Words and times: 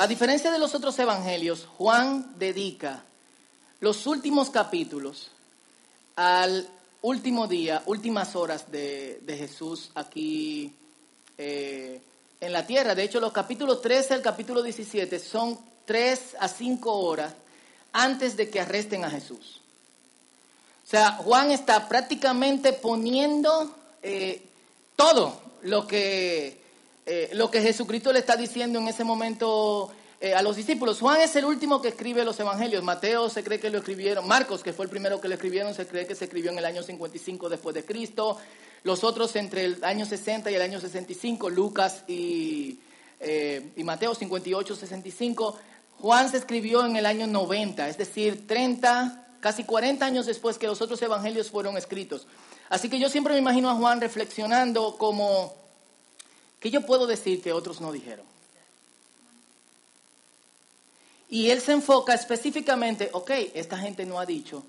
a 0.00 0.06
diferencia 0.06 0.50
de 0.50 0.58
los 0.58 0.74
otros 0.74 0.98
evangelios, 0.98 1.68
Juan 1.76 2.32
dedica 2.38 3.02
los 3.80 4.06
últimos 4.06 4.48
capítulos 4.48 5.30
al 6.16 6.66
último 7.02 7.46
día, 7.46 7.82
últimas 7.84 8.34
horas 8.34 8.72
de, 8.72 9.20
Jesús 9.28 9.90
aquí 9.94 10.72
eh, 11.36 12.00
en 12.40 12.52
la 12.52 12.66
tierra. 12.66 12.94
De 12.94 13.02
hecho, 13.02 13.20
los 13.20 13.32
capítulos 13.32 13.82
13 13.82 14.14
al 14.14 14.22
capítulo 14.22 14.62
17 14.62 15.18
son 15.18 15.58
3 15.84 16.36
a 16.40 16.48
5 16.48 16.92
horas 16.94 17.34
antes 17.92 18.38
de 18.38 18.48
que 18.48 18.60
arresten 18.60 19.04
a 19.04 19.10
Jesús. 19.10 19.60
O 20.86 20.88
sea, 20.88 21.12
Juan 21.12 21.50
está 21.50 21.90
prácticamente 21.90 22.72
poniendo 22.72 23.70
eh, 24.02 24.42
todo 24.96 25.38
lo 25.60 25.86
que, 25.86 26.59
eh, 27.12 27.28
lo 27.32 27.50
que 27.50 27.60
Jesucristo 27.60 28.12
le 28.12 28.20
está 28.20 28.36
diciendo 28.36 28.78
en 28.78 28.86
ese 28.86 29.02
momento 29.02 29.90
eh, 30.20 30.32
a 30.32 30.42
los 30.42 30.54
discípulos. 30.54 31.00
Juan 31.00 31.20
es 31.20 31.34
el 31.34 31.44
último 31.44 31.82
que 31.82 31.88
escribe 31.88 32.24
los 32.24 32.38
evangelios. 32.38 32.84
Mateo 32.84 33.28
se 33.28 33.42
cree 33.42 33.58
que 33.58 33.68
lo 33.68 33.78
escribieron. 33.78 34.28
Marcos, 34.28 34.62
que 34.62 34.72
fue 34.72 34.84
el 34.84 34.90
primero 34.92 35.20
que 35.20 35.26
lo 35.26 35.34
escribieron, 35.34 35.74
se 35.74 35.88
cree 35.88 36.06
que 36.06 36.14
se 36.14 36.26
escribió 36.26 36.52
en 36.52 36.58
el 36.58 36.64
año 36.64 36.84
55 36.84 37.48
después 37.48 37.74
de 37.74 37.84
Cristo. 37.84 38.38
Los 38.84 39.02
otros 39.02 39.34
entre 39.34 39.64
el 39.64 39.82
año 39.82 40.06
60 40.06 40.52
y 40.52 40.54
el 40.54 40.62
año 40.62 40.78
65, 40.78 41.50
Lucas 41.50 42.04
y, 42.06 42.78
eh, 43.18 43.72
y 43.74 43.82
Mateo 43.82 44.14
58, 44.14 44.76
65. 44.76 45.58
Juan 45.98 46.30
se 46.30 46.36
escribió 46.36 46.86
en 46.86 46.94
el 46.94 47.06
año 47.06 47.26
90, 47.26 47.88
es 47.88 47.98
decir, 47.98 48.46
30, 48.46 49.26
casi 49.40 49.64
40 49.64 50.06
años 50.06 50.26
después 50.26 50.58
que 50.58 50.68
los 50.68 50.80
otros 50.80 51.02
evangelios 51.02 51.50
fueron 51.50 51.76
escritos. 51.76 52.28
Así 52.68 52.88
que 52.88 53.00
yo 53.00 53.08
siempre 53.08 53.34
me 53.34 53.40
imagino 53.40 53.68
a 53.68 53.74
Juan 53.74 54.00
reflexionando 54.00 54.96
como, 54.96 55.59
¿qué 56.60 56.70
yo 56.70 56.86
puedo 56.86 57.06
decir 57.06 57.42
que 57.42 57.52
otros 57.52 57.80
no 57.80 57.90
dijeron? 57.90 58.24
Y 61.28 61.50
él 61.50 61.60
se 61.60 61.72
enfoca 61.72 62.14
específicamente, 62.14 63.08
ok, 63.12 63.30
esta 63.54 63.78
gente 63.78 64.04
no 64.04 64.18
ha 64.20 64.26
dicho 64.26 64.64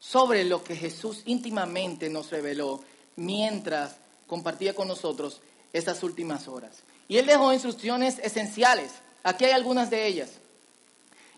sobre 0.00 0.44
lo 0.44 0.62
que 0.62 0.76
Jesús 0.76 1.22
íntimamente 1.24 2.10
nos 2.10 2.30
reveló 2.30 2.82
mientras 3.16 3.96
compartía 4.26 4.74
con 4.74 4.88
nosotros 4.88 5.40
estas 5.72 6.02
últimas 6.02 6.48
horas. 6.48 6.82
Y 7.08 7.18
él 7.18 7.26
dejó 7.26 7.52
instrucciones 7.52 8.18
esenciales. 8.18 8.92
Aquí 9.22 9.44
hay 9.44 9.52
algunas 9.52 9.90
de 9.90 10.06
ellas. 10.06 10.30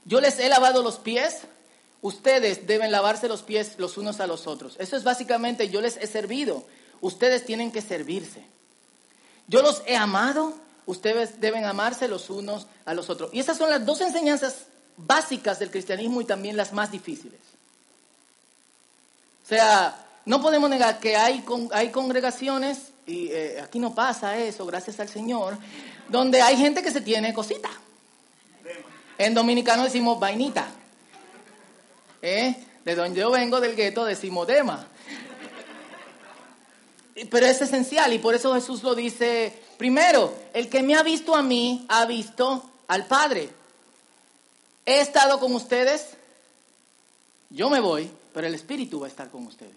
Yo 0.05 0.21
les 0.21 0.39
he 0.39 0.49
lavado 0.49 0.83
los 0.83 0.99
pies, 0.99 1.43
ustedes 2.03 2.67
deben 2.67 2.93
lavarse 2.93 3.29
los 3.29 3.43
pies 3.43 3.75
los 3.79 3.99
unos 3.99 4.21
a 4.21 4.27
los 4.29 4.47
otros. 4.47 4.77
Eso 4.79 4.97
es 4.97 5.03
básicamente, 5.03 5.69
yo 5.69 5.81
les 5.81 5.97
he 5.97 6.07
servido, 6.07 6.65
ustedes 7.01 7.45
tienen 7.45 7.73
que 7.73 7.83
servirse. 7.83 8.45
Yo 9.49 9.63
los 9.63 9.83
he 9.87 9.97
amado, 9.97 10.55
ustedes 10.87 11.41
deben 11.41 11.65
amarse 11.65 12.09
los 12.09 12.31
unos 12.31 12.67
a 12.85 12.95
los 12.95 13.11
otros. 13.11 13.31
Y 13.33 13.41
esas 13.41 13.57
son 13.57 13.71
las 13.71 13.85
dos 13.85 14.01
enseñanzas 14.01 14.67
básicas 14.97 15.59
del 15.59 15.71
cristianismo 15.71 16.21
y 16.21 16.25
también 16.25 16.57
las 16.57 16.73
más 16.73 16.91
difíciles. 16.91 17.41
O 19.45 19.49
sea, 19.49 20.05
no 20.25 20.43
podemos 20.43 20.69
negar 20.69 20.99
que 20.99 21.17
hay, 21.17 21.45
hay 21.73 21.91
congregaciones, 21.91 22.79
y 23.07 23.29
eh, 23.29 23.61
aquí 23.63 23.79
no 23.79 23.95
pasa 23.95 24.37
eso, 24.37 24.67
gracias 24.67 24.99
al 24.99 25.09
Señor, 25.09 25.57
donde 26.09 26.43
hay 26.43 26.57
gente 26.57 26.83
que 26.83 26.91
se 26.91 27.01
tiene 27.01 27.33
cosita. 27.33 27.71
En 29.19 29.35
dominicano 29.35 29.85
decimos 29.85 30.19
vainita. 30.19 30.67
¿Eh? 32.21 32.57
De 32.85 32.95
donde 32.95 33.21
yo 33.21 33.31
vengo, 33.31 33.61
del 33.61 33.77
gueto, 33.77 34.05
decimos 34.05 34.47
dema. 34.47 34.87
Pero 37.31 37.47
es 37.47 37.61
esencial 37.61 38.13
y 38.13 38.19
por 38.19 38.35
eso 38.35 38.55
Jesús 38.55 38.83
lo 38.83 38.95
dice 38.95 39.53
Primero, 39.77 40.35
el 40.55 40.69
que 40.69 40.83
me 40.83 40.95
ha 40.95 41.03
visto 41.03 41.35
a 41.35 41.43
mí 41.43 41.85
ha 41.89 42.07
visto 42.07 42.63
al 42.89 43.07
Padre. 43.07 43.51
He 44.87 45.01
estado 45.01 45.39
con 45.39 45.55
ustedes, 45.55 46.09
yo 47.51 47.69
me 47.69 47.81
voy, 47.81 48.11
pero 48.33 48.47
el 48.47 48.55
Espíritu 48.55 49.01
va 49.01 49.07
a 49.07 49.11
estar 49.11 49.31
con 49.31 49.47
ustedes. 49.47 49.73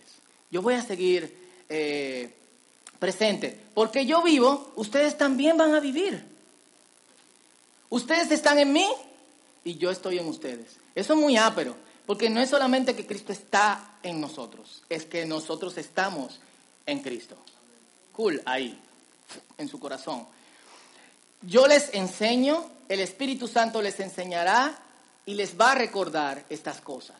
Yo 0.51 0.61
voy 0.61 0.75
a 0.75 0.83
seguir 0.83 1.35
eh, 1.67 2.33
presente. 2.99 3.59
Porque 3.73 4.05
yo 4.05 4.21
vivo, 4.21 4.71
ustedes 4.75 5.17
también 5.17 5.57
van 5.57 5.73
a 5.73 5.79
vivir. 5.79 6.23
Ustedes 7.89 8.31
están 8.31 8.59
en 8.59 8.71
mí 8.71 8.87
y 9.63 9.75
yo 9.77 9.89
estoy 9.89 10.19
en 10.19 10.27
ustedes. 10.27 10.77
Eso 10.95 11.13
es 11.13 11.19
muy 11.19 11.37
ápero, 11.37 11.75
porque 12.05 12.29
no 12.29 12.39
es 12.39 12.49
solamente 12.49 12.95
que 12.95 13.05
Cristo 13.05 13.33
está 13.33 13.97
en 14.03 14.21
nosotros, 14.21 14.83
es 14.89 15.05
que 15.05 15.25
nosotros 15.25 15.77
estamos 15.77 16.39
en 16.85 16.99
Cristo. 16.99 17.35
Cool, 18.13 18.41
ahí 18.45 18.79
en 19.57 19.67
su 19.67 19.79
corazón. 19.79 20.25
Yo 21.41 21.67
les 21.67 21.93
enseño, 21.93 22.65
el 22.89 22.99
Espíritu 22.99 23.47
Santo 23.47 23.81
les 23.81 23.99
enseñará 23.99 24.77
y 25.25 25.35
les 25.35 25.59
va 25.59 25.71
a 25.71 25.75
recordar 25.75 26.43
estas 26.49 26.81
cosas. 26.81 27.17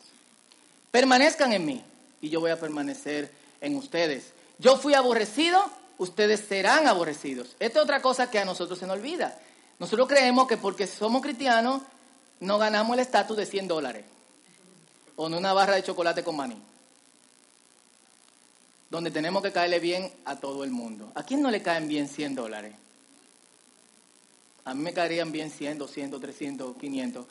Permanezcan 0.91 1.53
en 1.53 1.65
mí 1.65 1.83
y 2.21 2.29
yo 2.29 2.39
voy 2.39 2.51
a 2.51 2.59
permanecer 2.59 3.31
en 3.61 3.75
ustedes. 3.75 4.33
Yo 4.57 4.77
fui 4.77 4.93
aborrecido, 4.93 5.63
ustedes 5.97 6.41
serán 6.41 6.87
aborrecidos. 6.87 7.55
Esta 7.59 7.79
es 7.79 7.83
otra 7.83 8.01
cosa 8.01 8.29
que 8.29 8.39
a 8.39 8.45
nosotros 8.45 8.79
se 8.79 8.87
nos 8.87 8.97
olvida. 8.97 9.39
Nosotros 9.77 10.07
creemos 10.09 10.47
que 10.47 10.57
porque 10.57 10.87
somos 10.87 11.21
cristianos 11.21 11.81
no 12.41 12.57
ganamos 12.57 12.93
el 12.93 12.99
estatus 13.01 13.37
de 13.37 13.45
100 13.45 13.67
dólares 13.67 14.05
o 15.15 15.27
en 15.27 15.33
una 15.33 15.53
barra 15.53 15.75
de 15.75 15.83
chocolate 15.83 16.23
con 16.23 16.35
maní 16.35 16.57
donde 18.89 19.11
tenemos 19.11 19.43
que 19.43 19.51
caerle 19.51 19.79
bien 19.79 20.11
a 20.25 20.37
todo 20.37 20.63
el 20.63 20.71
mundo. 20.71 21.11
¿A 21.15 21.23
quién 21.23 21.41
no 21.41 21.51
le 21.51 21.61
caen 21.61 21.87
bien 21.87 22.07
100 22.07 22.35
dólares? 22.35 22.73
A 24.65 24.73
mí 24.73 24.83
me 24.83 24.93
caerían 24.93 25.31
bien 25.31 25.51
100, 25.51 25.77
200, 25.77 26.21
300, 26.21 26.77
500. 26.77 27.25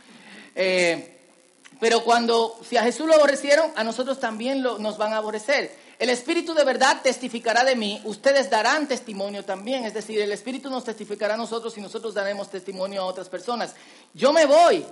pero 1.81 2.03
cuando, 2.03 2.59
si 2.69 2.77
a 2.77 2.83
Jesús 2.83 3.07
lo 3.07 3.15
aborrecieron, 3.15 3.71
a 3.77 3.85
nosotros 3.85 4.19
también 4.19 4.63
nos 4.63 4.99
van 4.99 5.13
a 5.13 5.19
aborrecer. 5.19 5.89
El 5.99 6.11
Espíritu 6.11 6.55
de 6.55 6.65
verdad 6.65 7.01
testificará 7.03 7.65
de 7.65 7.75
mí, 7.75 8.01
ustedes 8.05 8.49
darán 8.51 8.87
testimonio 8.87 9.45
también, 9.45 9.85
es 9.85 9.95
decir, 9.95 10.21
el 10.21 10.31
Espíritu 10.31 10.71
nos 10.71 10.85
testificará 10.85 11.35
a 11.35 11.37
nosotros 11.37 11.77
y 11.77 11.81
nosotros 11.81 12.15
daremos 12.15 12.51
testimonio 12.51 13.03
a 13.03 13.07
otras 13.07 13.29
personas. 13.29 13.75
Yo 14.15 14.33
me 14.33 14.47
voy, 14.47 14.85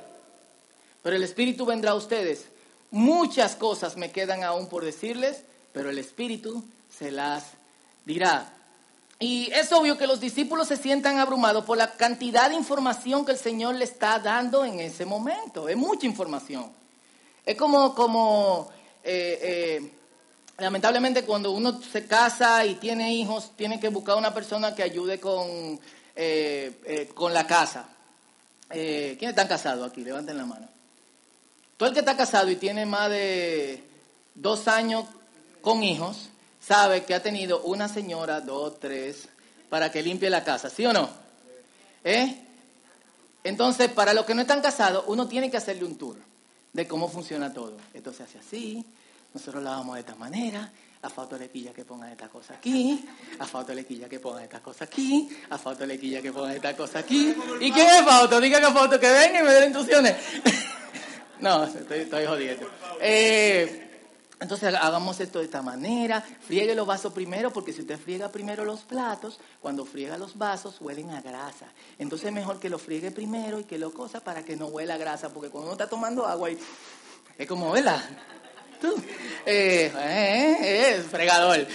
pero 1.05 1.15
el 1.15 1.23
Espíritu 1.23 1.65
vendrá 1.65 1.93
a 1.93 1.95
ustedes. 1.95 2.47
Muchas 2.91 3.55
cosas 3.55 3.97
me 3.97 4.11
quedan 4.11 4.43
aún 4.43 4.69
por 4.69 4.85
decirles, 4.85 5.43
pero 5.77 5.91
el 5.91 5.99
Espíritu 5.99 6.65
se 6.91 7.11
las 7.11 7.45
dirá. 8.07 8.51
Y 9.19 9.53
es 9.53 9.71
obvio 9.73 9.99
que 9.99 10.07
los 10.07 10.21
discípulos 10.21 10.69
se 10.69 10.79
sientan 10.79 11.19
abrumados 11.19 11.67
por 11.67 11.77
la 11.77 11.93
cantidad 11.93 12.49
de 12.49 12.57
información 12.57 13.27
que 13.27 13.33
el 13.33 13.39
Señor 13.39 13.75
le 13.75 13.85
está 13.85 14.19
dando 14.19 14.65
en 14.65 14.81
ese 14.81 15.05
momento. 15.05 15.69
Es 15.69 15.77
mucha 15.77 16.07
información. 16.07 16.73
Es 17.45 17.59
como, 17.59 17.95
como 17.95 18.71
eh, 19.05 19.39
eh, 19.43 19.91
lamentablemente 20.57 21.25
cuando 21.25 21.51
uno 21.51 21.79
se 21.83 22.07
casa 22.07 22.65
y 22.65 22.77
tiene 22.77 23.13
hijos, 23.13 23.51
tiene 23.55 23.79
que 23.79 23.91
buscar 23.91 24.17
una 24.17 24.33
persona 24.33 24.75
que 24.75 24.83
ayude 24.83 25.21
con, 25.21 25.79
eh, 26.15 27.11
con 27.15 27.35
la 27.35 27.47
casa. 27.47 27.87
¿Quiénes 28.71 29.29
están 29.29 29.47
casados 29.47 29.91
aquí? 29.91 30.03
Levanten 30.03 30.39
la 30.39 30.47
mano. 30.47 30.69
Todo 31.77 31.91
el 31.91 31.95
que 31.95 32.01
está 32.01 32.17
casado 32.17 32.49
y 32.51 32.57
tiene 32.57 32.87
más 32.87 33.11
de 33.11 33.85
dos 34.35 34.69
años 34.69 35.05
con 35.67 35.83
hijos 35.83 36.29
sabe 36.61 37.03
que 37.03 37.13
ha 37.13 37.21
tenido 37.21 37.61
una 37.63 37.89
señora, 37.89 38.41
dos, 38.41 38.79
tres, 38.79 39.29
para 39.69 39.91
que 39.91 40.01
limpie 40.01 40.31
la 40.31 40.45
casa, 40.45 40.71
¿sí 40.71 40.87
o 40.87 40.93
no? 40.93 41.11
¿Eh? 42.05 42.37
Entonces, 43.43 43.91
para 43.91 44.15
los 44.15 44.25
que 44.25 44.37
no 44.37 44.43
están 44.43 44.63
casados, 44.63 45.03
uno 45.09 45.27
tiene 45.27 45.51
que 45.51 45.57
hacerle 45.57 45.85
un 45.85 45.99
tour 45.99 46.19
de 46.73 46.87
cómo 46.87 47.09
funciona 47.09 47.53
todo. 47.53 47.77
Esto 47.93 48.13
se 48.13 48.23
hace 48.23 48.39
así, 48.39 48.85
nosotros 49.35 49.61
lo 49.65 49.71
vamos 49.71 49.97
de 49.97 50.03
esta 50.03 50.15
manera, 50.15 50.71
a 51.03 51.11
fotolequilla 51.11 51.73
que 51.73 51.85
pongan 51.85 52.13
esta 52.13 52.29
cosa 52.29 52.55
aquí, 52.55 53.05
a 53.41 53.45
fotolequilla 53.45 54.09
que 54.09 54.21
pongan 54.21 54.45
esta 54.45 54.63
cosa 54.63 54.85
aquí, 54.85 55.29
a 55.51 55.59
fotolequilla 55.59 56.23
que 56.23 56.31
pongan 56.31 56.53
esta 56.53 56.77
cosa 56.77 57.01
aquí. 57.01 57.35
¿Y 57.61 57.73
quién 57.73 57.89
es 57.89 58.03
foto? 58.03 58.41
Diga 58.41 58.61
que 58.61 58.67
foto, 58.67 59.01
que 59.01 59.11
venga 59.11 59.41
y 59.41 59.43
me 59.43 59.51
den 59.51 59.65
instrucciones. 59.65 60.15
no, 61.41 61.65
estoy, 61.65 62.03
estoy 62.03 62.25
jodiendo. 62.25 62.71
Eh, 63.01 63.86
entonces 64.39 64.75
hagamos 64.75 65.19
esto 65.21 65.39
de 65.39 65.47
esta 65.47 65.63
manera, 65.63 66.21
friegue 66.21 66.75
los 66.75 66.87
vasos 66.87 67.13
primero, 67.13 67.53
porque 67.53 67.73
si 67.73 67.81
usted 67.81 67.99
friega 67.99 68.31
primero 68.31 68.65
los 68.65 68.81
platos, 68.81 69.41
cuando 69.61 69.87
friega 69.87 70.19
los 70.19 70.37
vasos 70.37 70.77
huelen 70.81 71.11
a 71.11 71.23
grasa. 71.23 71.67
Entonces 71.99 72.29
es 72.29 72.35
mejor 72.35 72.61
que 72.61 72.69
lo 72.69 72.79
friegue 72.79 73.11
primero 73.11 73.59
y 73.61 73.65
que 73.65 73.79
lo 73.79 73.93
cosa 73.93 74.21
para 74.21 74.45
que 74.45 74.57
no 74.57 74.67
huela 74.67 74.95
a 74.95 74.99
grasa, 74.99 75.31
porque 75.31 75.49
cuando 75.49 75.69
uno 75.69 75.73
está 75.73 75.89
tomando 75.89 76.27
agua 76.27 76.51
y 76.51 76.59
es 77.39 77.47
como, 77.47 77.71
¿verdad? 77.73 78.03
Tú, 78.81 78.95
eh, 79.47 79.91
eh, 79.97 80.57
eh, 80.61 81.05
fregador. 81.11 81.67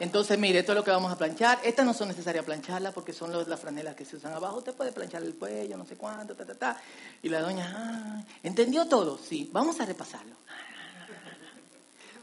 Entonces, 0.00 0.38
mire, 0.38 0.58
esto 0.58 0.72
es 0.72 0.76
lo 0.76 0.84
que 0.84 0.90
vamos 0.90 1.12
a 1.12 1.16
planchar. 1.16 1.60
Estas 1.62 1.86
no 1.86 1.94
son 1.94 2.08
necesarias 2.08 2.44
plancharlas 2.44 2.92
porque 2.92 3.12
son 3.12 3.32
las 3.48 3.60
franelas 3.60 3.94
que 3.94 4.04
se 4.04 4.16
usan 4.16 4.32
abajo. 4.32 4.58
Usted 4.58 4.74
puede 4.74 4.92
planchar 4.92 5.22
el 5.22 5.34
cuello, 5.34 5.76
no 5.76 5.86
sé 5.86 5.96
cuánto, 5.96 6.34
ta, 6.34 6.44
ta, 6.44 6.54
ta. 6.54 6.80
Y 7.22 7.28
la 7.28 7.40
doña, 7.40 7.72
ah, 7.76 8.22
¿entendió 8.42 8.86
todo? 8.86 9.18
Sí, 9.18 9.48
vamos 9.52 9.80
a 9.80 9.86
repasarlo. 9.86 10.34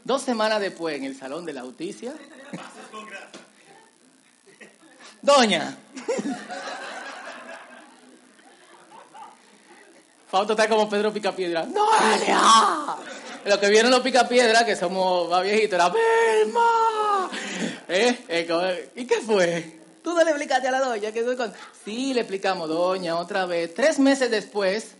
Dos 0.04 0.22
semanas 0.22 0.60
después, 0.60 0.96
en 0.96 1.04
el 1.04 1.16
salón 1.16 1.44
de 1.44 1.52
la 1.52 1.60
auticia. 1.62 2.12
Doña. 5.22 5.76
Fausto 10.28 10.54
está 10.54 10.68
como 10.68 10.88
Pedro 10.88 11.12
Picapiedra. 11.12 11.64
¡Noelia! 11.66 12.40
Los 13.44 13.58
que 13.58 13.68
vieron 13.68 13.90
los 13.90 14.00
Picapiedra, 14.00 14.64
que 14.64 14.74
somos 14.76 15.28
más 15.28 15.42
viejitos, 15.42 15.74
era 15.74 15.88
¡Belma! 15.88 17.01
¿Eh? 17.88 18.16
¿Eh? 18.28 18.90
¿Y 18.96 19.06
qué 19.06 19.16
fue? 19.20 19.80
Tú 20.02 20.14
no 20.14 20.24
le 20.24 20.30
explicaste 20.30 20.68
a 20.68 20.72
la 20.72 20.80
doña 20.80 21.12
que 21.12 21.24
con... 21.36 21.52
Sí, 21.84 22.12
le 22.12 22.20
explicamos, 22.20 22.68
doña, 22.68 23.16
otra 23.16 23.46
vez. 23.46 23.72
Tres 23.74 23.98
meses 23.98 24.30
después, 24.30 24.92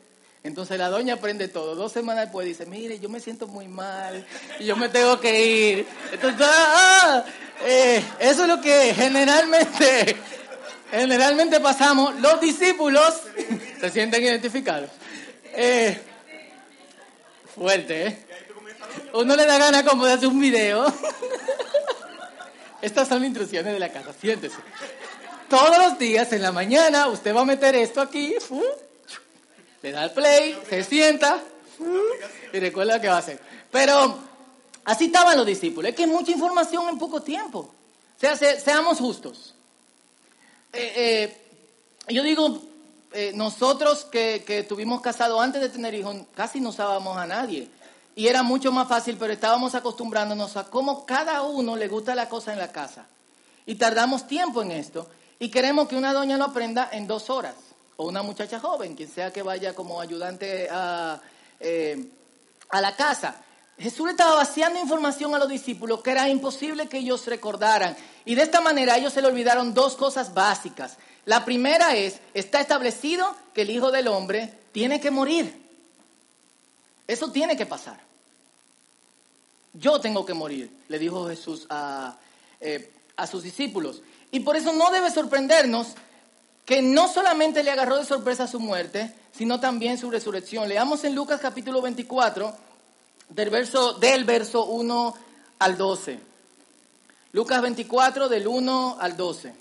entonces 0.45 0.79
la 0.79 0.89
doña 0.89 1.15
aprende 1.15 1.49
todo. 1.49 1.75
Dos 1.75 1.93
semanas 1.93 2.27
después 2.27 2.47
dice, 2.47 2.67
mire, 2.67 2.99
yo 3.01 3.09
me 3.09 3.21
siento 3.21 3.47
muy 3.47 3.67
mal 3.67 4.25
y 4.61 4.65
yo 4.65 4.77
me 4.77 4.89
tengo 4.89 5.19
que 5.19 5.47
ir. 5.47 5.87
Entonces, 6.13 6.47
ah, 6.49 7.25
eh, 7.65 8.03
eso 8.21 8.43
es 8.43 8.49
lo 8.49 8.61
que 8.61 8.95
generalmente, 8.95 10.17
generalmente 10.91 11.59
pasamos. 11.61 12.15
Los 12.21 12.41
discípulos 12.41 13.23
se 13.81 13.91
sienten 13.91 14.23
identificados. 14.23 14.91
Fuerte, 17.55 18.07
¿eh? 18.07 18.19
Uno 19.15 19.37
le 19.37 19.45
da 19.47 19.59
gana 19.59 19.85
como 19.85 20.07
de 20.07 20.13
hacer 20.13 20.29
un 20.29 20.41
video. 20.41 20.87
Estas 22.83 23.09
son 23.09 23.21
las 23.21 23.29
instrucciones 23.29 23.73
de 23.73 23.79
la 23.79 23.91
casa, 23.91 24.13
siéntese. 24.21 24.57
Todos 25.49 25.79
los 25.79 25.99
días 25.99 26.33
en 26.33 26.43
la 26.43 26.51
mañana 26.51 27.07
usted 27.07 27.35
va 27.35 27.43
a 27.43 27.45
meter 27.45 27.77
esto 27.77 28.01
aquí, 28.01 28.35
le 29.83 29.93
da 29.93 30.05
el 30.05 30.11
play, 30.11 30.59
se 30.69 30.83
sienta 30.83 31.41
y 32.53 32.59
recuerda 32.59 33.01
qué 33.01 33.09
va 33.09 33.17
a 33.17 33.19
hacer. 33.19 33.41
Pero 33.71 34.19
así 34.85 35.07
estaban 35.07 35.37
los 35.37 35.47
discípulos. 35.47 35.91
Es 35.91 35.97
que 35.97 36.07
mucha 36.07 36.33
información 36.33 36.89
en 36.89 36.99
poco 36.99 37.23
tiempo. 37.23 37.73
Sea, 38.19 38.37
seamos 38.37 38.99
justos. 38.99 39.55
Eh, 40.73 40.93
eh, 40.97 41.37
yo 42.09 42.23
digo, 42.23 42.63
eh, 43.13 43.33
nosotros 43.35 44.05
que, 44.05 44.43
que 44.47 44.61
estuvimos 44.61 45.01
casados 45.01 45.41
antes 45.41 45.61
de 45.61 45.69
tener 45.69 45.95
hijos, 45.95 46.17
casi 46.35 46.61
no 46.61 46.73
sabíamos 46.73 47.17
a 47.17 47.27
nadie. 47.27 47.69
Y 48.15 48.27
era 48.27 48.43
mucho 48.43 48.73
más 48.73 48.89
fácil, 48.89 49.17
pero 49.19 49.33
estábamos 49.33 49.75
acostumbrándonos 49.75 50.57
a 50.57 50.65
cómo 50.65 51.07
cada 51.07 51.43
uno 51.43 51.77
le 51.77 51.89
gusta 51.89 52.15
la 52.15 52.29
cosa 52.29 52.53
en 52.53 52.59
la 52.59 52.71
casa. 52.71 53.07
Y 53.65 53.77
tardamos 53.77 54.27
tiempo 54.27 54.63
en 54.63 54.73
esto. 54.73 55.09
Y 55.39 55.49
queremos 55.49 55.89
que 55.89 55.97
una 55.97 56.13
doña 56.13 56.37
lo 56.37 56.45
aprenda 56.45 56.91
en 56.93 57.07
dos 57.07 57.31
horas. 57.31 57.55
O 57.97 58.07
una 58.07 58.23
muchacha 58.23 58.61
joven, 58.61 58.95
quien 58.95 59.09
sea 59.09 59.33
que 59.33 59.43
vaya 59.43 59.75
como 59.75 60.01
ayudante 60.01 60.69
a, 60.71 61.21
eh, 61.59 62.07
a 62.69 62.81
la 62.81 62.95
casa. 62.97 63.37
Jesús 63.79 64.07
le 64.07 64.13
estaba 64.13 64.35
vaciando 64.35 64.79
información 64.79 65.35
a 65.35 65.39
los 65.39 65.49
discípulos 65.49 66.03
que 66.03 66.11
era 66.11 66.29
imposible 66.29 66.89
que 66.89 66.99
ellos 66.99 67.27
recordaran. 67.27 67.97
Y 68.25 68.35
de 68.35 68.43
esta 68.43 68.61
manera 68.61 68.97
ellos 68.97 69.13
se 69.13 69.23
le 69.23 69.29
olvidaron 69.29 69.73
dos 69.73 69.97
cosas 69.97 70.35
básicas. 70.35 70.99
La 71.25 71.45
primera 71.45 71.95
es, 71.95 72.21
está 72.35 72.61
establecido 72.61 73.35
que 73.55 73.63
el 73.63 73.71
Hijo 73.71 73.91
del 73.91 74.09
Hombre 74.09 74.53
tiene 74.73 75.01
que 75.01 75.11
morir. 75.11 75.62
Eso 77.07 77.31
tiene 77.31 77.57
que 77.57 77.67
pasar. 77.67 78.01
Yo 79.75 80.01
tengo 80.01 80.27
que 80.27 80.35
morir, 80.35 80.71
le 80.89 80.99
dijo 80.99 81.29
Jesús 81.29 81.67
a, 81.71 82.17
eh, 82.61 82.91
a 83.17 83.27
sus 83.27 83.43
discípulos. 83.43 84.03
Y 84.31 84.41
por 84.41 84.57
eso 84.57 84.73
no 84.73 84.91
debe 84.91 85.11
sorprendernos 85.11 85.89
que 86.65 86.83
no 86.83 87.09
solamente 87.09 87.63
le 87.63 87.71
agarró 87.71 87.99
de 87.99 88.05
sorpresa 88.05 88.47
su 88.47 88.61
muerte, 88.61 89.15
sino 89.33 89.61
también 89.61 89.99
su 89.99 90.11
resurrección. 90.11 90.69
Leamos 90.69 91.05
en 91.05 91.15
Lucas 91.15 91.41
capítulo 91.41 91.83
24, 91.83 92.55
del 93.31 93.51
verso, 93.51 93.95
del 93.95 94.25
verso 94.25 94.67
1 94.67 95.15
al 95.59 95.77
12. 95.77 96.19
Lucas 97.33 97.63
24, 97.63 98.29
del 98.29 98.47
1 98.47 98.97
al 99.01 99.17
12. 99.17 99.55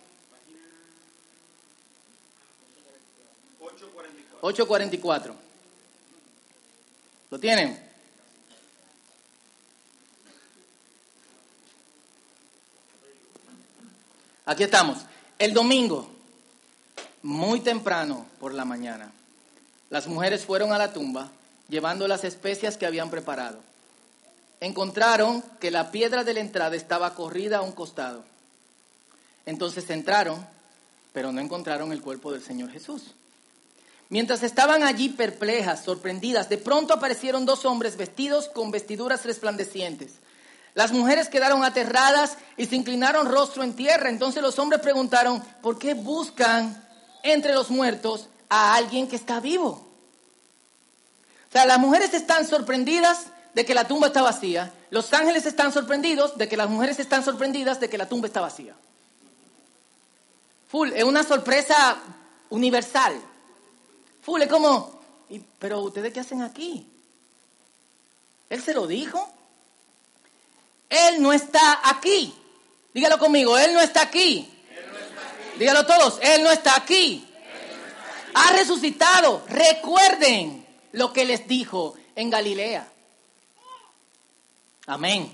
8.44. 4.42 5.34
¿Lo 7.32 7.40
tienen? 7.40 7.82
Aquí 14.46 14.64
estamos. 14.64 14.98
El 15.40 15.54
domingo, 15.54 16.10
muy 17.24 17.62
temprano 17.62 18.28
por 18.40 18.54
la 18.54 18.66
mañana, 18.66 19.12
las 19.90 20.08
mujeres 20.08 20.46
fueron 20.46 20.74
a 20.74 20.78
la 20.78 20.92
tumba 20.92 21.32
llevando 21.70 22.06
las 22.08 22.26
especias 22.26 22.76
que 22.76 22.86
habían 22.86 23.10
preparado. 23.10 23.60
Encontraron 24.60 25.42
que 25.62 25.72
la 25.72 25.90
piedra 25.90 26.26
de 26.26 26.34
la 26.34 26.42
entrada 26.42 26.76
estaba 26.76 27.16
corrida 27.16 27.60
a 27.60 27.62
un 27.62 27.72
costado. 27.72 28.26
Entonces 29.46 29.90
entraron, 29.90 30.46
pero 31.14 31.32
no 31.32 31.40
encontraron 31.40 31.94
el 31.94 32.02
cuerpo 32.02 32.34
del 32.34 32.44
Señor 32.44 32.72
Jesús. 32.72 33.16
Mientras 34.12 34.44
estaban 34.44 34.84
allí 34.84 35.08
perplejas, 35.08 35.86
sorprendidas, 35.86 36.50
de 36.50 36.58
pronto 36.58 36.94
aparecieron 36.94 37.46
dos 37.46 37.64
hombres 37.64 37.96
vestidos 37.96 38.50
con 38.50 38.70
vestiduras 38.70 39.24
resplandecientes. 39.24 40.16
Las 40.74 40.92
mujeres 40.92 41.30
quedaron 41.30 41.64
aterradas 41.64 42.38
y 42.58 42.66
se 42.66 42.76
inclinaron 42.76 43.32
rostro 43.32 43.64
en 43.64 43.74
tierra. 43.74 44.10
Entonces 44.10 44.44
los 44.44 44.60
hombres 44.60 44.82
preguntaron, 44.82 45.42
¿por 45.62 45.80
qué 45.80 45.94
buscan 45.94 46.86
entre 47.24 47.54
los 47.54 47.70
muertos 47.70 48.28
a 48.50 48.76
alguien 48.76 49.08
que 49.08 49.16
está 49.16 49.40
vivo? 49.40 49.88
O 51.48 51.52
sea, 51.54 51.66
las 51.66 51.80
mujeres 51.80 52.14
están 52.14 52.46
sorprendidas 52.46 53.28
de 53.54 53.64
que 53.64 53.74
la 53.74 53.88
tumba 53.88 54.08
está 54.08 54.22
vacía. 54.22 54.74
Los 54.90 55.14
ángeles 55.14 55.46
están 55.46 55.72
sorprendidos 55.72 56.38
de 56.38 56.50
que 56.50 56.58
las 56.58 56.70
mujeres 56.70 57.00
están 57.00 57.24
sorprendidas 57.24 57.80
de 57.80 57.90
que 57.90 57.98
la 57.98 58.10
tumba 58.10 58.28
está 58.28 58.42
vacía. 58.42 58.76
Full, 60.68 60.92
es 60.92 61.06
una 61.06 61.24
sorpresa 61.24 61.96
universal. 62.50 63.14
Full, 64.22 64.42
es 64.42 64.50
como, 64.50 65.02
pero 65.60 65.80
ustedes 65.80 66.14
qué 66.14 66.20
hacen 66.20 66.42
aquí? 66.42 66.88
Él 68.50 68.62
se 68.62 68.74
lo 68.74 68.86
dijo. 68.86 69.28
Él 70.90 71.22
no 71.22 71.32
está 71.32 71.90
aquí. 71.90 72.34
Dígalo 72.94 73.18
conmigo, 73.18 73.58
Él 73.58 73.74
no 73.74 73.80
está 73.80 74.02
aquí. 74.02 74.52
Dígalo 75.58 75.86
todos, 75.86 76.20
Él 76.22 76.44
no 76.44 76.52
está 76.52 76.76
aquí. 76.76 77.28
Ha 78.34 78.52
resucitado. 78.54 79.44
Recuerden 79.48 80.66
lo 80.92 81.14
que 81.14 81.26
les 81.26 81.48
dijo 81.48 81.96
en 82.16 82.30
Galilea. 82.30 82.88
Amén. 84.88 85.32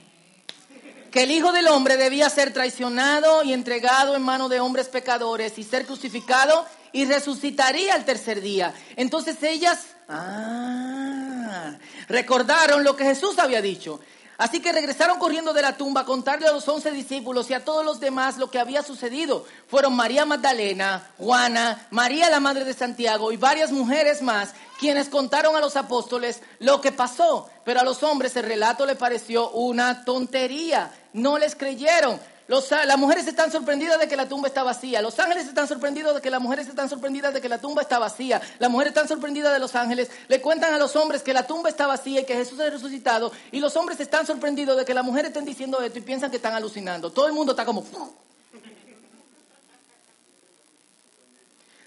Que 1.12 1.24
el 1.24 1.32
Hijo 1.32 1.52
del 1.52 1.68
Hombre 1.70 1.98
debía 1.98 2.30
ser 2.30 2.54
traicionado 2.54 3.44
y 3.44 3.54
entregado 3.54 4.16
en 4.16 4.22
manos 4.22 4.50
de 4.52 4.60
hombres 4.60 4.90
pecadores 4.90 5.58
y 5.58 5.64
ser 5.64 5.86
crucificado 5.86 6.68
y 6.98 7.06
resucitaría 7.06 7.94
al 7.94 8.06
tercer 8.06 8.42
día. 8.42 8.74
Entonces 8.96 9.44
ellas 9.44 9.86
ah, 10.10 11.74
recordaron 12.08 12.84
lo 12.84 12.96
que 12.96 13.04
Jesús 13.04 13.38
había 13.38 13.62
dicho. 13.62 14.00
Así 14.40 14.62
que 14.62 14.72
regresaron 14.72 15.20
corriendo 15.20 15.54
de 15.54 15.62
la 15.62 15.78
tumba 15.78 16.02
a 16.02 16.06
contarle 16.06 16.48
a 16.48 16.52
los 16.52 16.68
once 16.68 16.90
discípulos 16.90 17.52
y 17.52 17.54
a 17.54 17.64
todos 17.64 17.86
los 17.86 18.00
demás 18.00 18.40
lo 18.40 18.50
que 18.50 18.58
había 18.58 18.82
sucedido. 18.82 19.46
Fueron 19.68 19.96
María 19.96 20.26
Magdalena, 20.26 21.12
Juana, 21.20 21.88
María 21.92 22.32
la 22.32 22.40
Madre 22.40 22.66
de 22.66 22.74
Santiago 22.74 23.32
y 23.32 23.38
varias 23.38 23.72
mujeres 23.72 24.24
más 24.24 24.56
quienes 24.80 25.08
contaron 25.08 25.56
a 25.56 25.60
los 25.60 25.76
apóstoles 25.76 26.42
lo 26.58 26.82
que 26.82 26.92
pasó. 26.92 27.48
Pero 27.64 27.80
a 27.80 27.84
los 27.84 28.02
hombres 28.02 28.36
el 28.38 28.46
relato 28.46 28.88
le 28.88 28.96
pareció 28.96 29.52
una 29.52 30.04
tontería. 30.04 30.92
No 31.14 31.38
les 31.38 31.56
creyeron 31.56 32.20
las 32.48 32.98
mujeres 32.98 33.28
están 33.28 33.52
sorprendidas 33.52 34.00
de 34.00 34.08
que 34.08 34.16
la 34.16 34.28
tumba 34.28 34.48
está 34.48 34.64
vacía. 34.64 35.02
Los 35.02 35.20
ángeles 35.20 35.48
están 35.48 35.68
sorprendidos 35.68 36.16
de 36.16 36.22
que 36.22 36.30
las 36.30 36.40
mujeres 36.40 36.68
están 36.68 36.90
sorprendidas 36.90 37.34
de 37.34 37.42
que 37.42 37.50
la 37.50 37.58
tumba 37.58 37.82
está 37.82 38.00
vacía. 38.00 38.42
Las 38.60 38.70
mujeres 38.70 38.92
están 38.92 39.08
sorprendidas 39.08 39.52
de 39.52 39.60
los 39.60 39.76
ángeles. 39.76 40.10
Le 40.30 40.42
cuentan 40.42 40.74
a 40.74 40.78
los 40.78 40.96
hombres 40.96 41.24
que 41.24 41.34
la 41.34 41.46
tumba 41.46 41.70
está 41.70 41.88
vacía 41.88 42.22
y 42.22 42.26
que 42.26 42.36
Jesús 42.36 42.58
ha 42.62 42.70
resucitado. 42.70 43.34
Y 43.52 43.60
los 43.60 43.76
hombres 43.76 44.00
están 44.00 44.26
sorprendidos 44.26 44.78
de 44.78 44.86
que 44.86 44.94
las 44.94 45.04
mujeres 45.04 45.30
estén 45.30 45.44
diciendo 45.44 45.82
esto 45.82 46.00
y 46.00 46.02
piensan 46.02 46.30
que 46.30 46.38
están 46.38 46.54
alucinando. 46.54 47.12
Todo 47.12 47.28
el 47.28 47.34
mundo 47.34 47.52
está 47.52 47.66
como... 47.66 47.86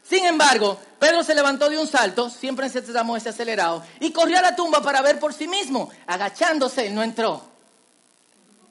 Sin 0.02 0.26
embargo, 0.26 0.76
Pedro 0.98 1.22
se 1.22 1.36
levantó 1.36 1.70
de 1.70 1.78
un 1.78 1.86
salto, 1.86 2.28
siempre 2.28 2.66
necesitamos 2.66 3.16
ese 3.16 3.28
acelerado, 3.28 3.84
y 4.00 4.10
corrió 4.10 4.38
a 4.38 4.42
la 4.42 4.56
tumba 4.56 4.82
para 4.82 5.02
ver 5.02 5.20
por 5.20 5.32
sí 5.32 5.46
mismo. 5.46 5.88
Agachándose, 6.06 6.90
no 6.90 7.02
entró. 7.04 7.44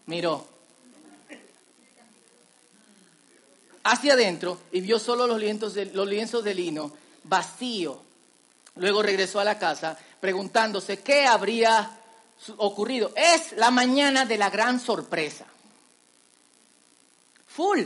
Miró 0.05 0.58
hacia 3.91 4.13
adentro 4.13 4.59
y 4.71 4.81
vio 4.81 4.99
solo 4.99 5.25
los 5.25 5.39
lienzos, 5.39 5.73
de, 5.73 6.53
lino 6.53 6.91
vacío. 7.23 8.01
Luego 8.75 9.01
regresó 9.01 9.39
a 9.39 9.43
la 9.43 9.57
casa 9.57 9.97
preguntándose 10.19 10.99
qué 10.99 11.25
habría 11.25 11.99
ocurrido. 12.57 13.11
Es 13.15 13.53
la 13.53 13.71
mañana 13.71 14.25
de 14.25 14.37
la 14.37 14.49
gran 14.49 14.79
sorpresa. 14.79 15.45
Full. 17.47 17.81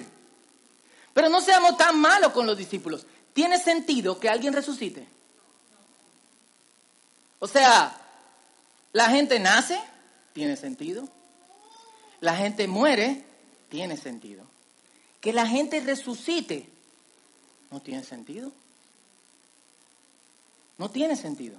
Pero 1.13 1.29
no 1.29 1.41
seamos 1.41 1.77
tan 1.77 1.99
malos 1.99 2.33
con 2.33 2.45
los 2.45 2.57
discípulos. 2.57 3.05
¿Tiene 3.33 3.57
sentido 3.57 4.19
que 4.19 4.29
alguien 4.29 4.53
resucite? 4.53 5.07
O 7.39 7.47
sea, 7.47 7.97
la 8.91 9.09
gente 9.09 9.39
nace, 9.39 9.79
tiene 10.33 10.57
sentido. 10.57 11.07
La 12.19 12.35
gente 12.35 12.67
muere, 12.67 13.23
tiene 13.69 13.97
sentido 13.97 14.52
que 15.23 15.31
la 15.31 15.47
gente 15.47 15.79
resucite, 15.79 16.67
no 17.71 17.79
tiene 17.79 18.03
sentido. 18.03 18.51
No 20.77 20.89
tiene 20.89 21.15
sentido. 21.15 21.57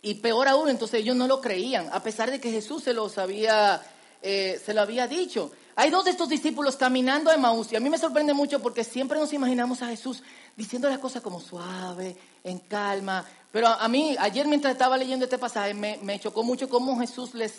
Y 0.00 0.14
peor 0.14 0.48
aún, 0.48 0.70
entonces 0.70 1.00
ellos 1.00 1.14
no 1.14 1.26
lo 1.26 1.42
creían, 1.42 1.90
a 1.92 2.02
pesar 2.02 2.30
de 2.30 2.40
que 2.40 2.50
Jesús 2.50 2.82
se 2.84 2.94
los 2.94 3.18
había, 3.18 3.82
eh, 4.22 4.58
se 4.64 4.72
lo 4.72 4.80
había 4.80 5.06
dicho. 5.06 5.52
Hay 5.76 5.90
dos 5.90 6.06
de 6.06 6.12
estos 6.12 6.30
discípulos 6.30 6.76
caminando 6.76 7.30
a 7.30 7.34
Emaús 7.34 7.70
y 7.70 7.76
a 7.76 7.80
mí 7.80 7.90
me 7.90 7.98
sorprende 7.98 8.32
mucho 8.32 8.60
porque 8.60 8.84
siempre 8.84 9.18
nos 9.18 9.34
imaginamos 9.34 9.82
a 9.82 9.88
Jesús 9.88 10.22
diciendo 10.56 10.88
las 10.88 11.00
cosas 11.00 11.20
como 11.20 11.38
suave, 11.38 12.16
en 12.42 12.60
calma, 12.60 13.26
pero 13.52 13.68
a, 13.68 13.86
mí, 13.86 14.16
ayer 14.18 14.46
mientras 14.48 14.72
estaba 14.72 14.96
leyendo 14.96 15.26
este 15.26 15.36
pasaje, 15.36 15.74
me, 15.74 16.18
chocó 16.18 16.42
mucho 16.42 16.70
cómo 16.70 16.98
Jesús 16.98 17.34
les, 17.34 17.52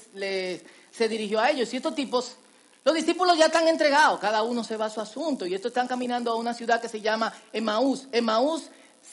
se 0.92 1.08
dirigió 1.08 1.40
a 1.40 1.52
ellos. 1.52 1.72
Y 1.72 1.78
estos 1.78 1.94
tipos, 1.94 2.36
los 2.84 2.96
discípulos 2.96 3.38
ya 3.38 3.46
están 3.46 3.68
entregados, 3.68 4.20
cada 4.20 4.42
uno 4.42 4.64
se 4.64 4.76
va 4.76 4.86
a 4.88 4.90
su 4.90 5.00
asunto. 5.00 5.46
Y 5.46 5.54
estos 5.54 5.70
están 5.70 5.88
caminando 5.88 6.32
a 6.32 6.36
una 6.36 6.56
ciudad 6.56 6.82
que 6.82 6.90
se 6.90 7.00
llama 7.00 7.32
Emaús. 7.54 8.08
Emaús 8.12 8.70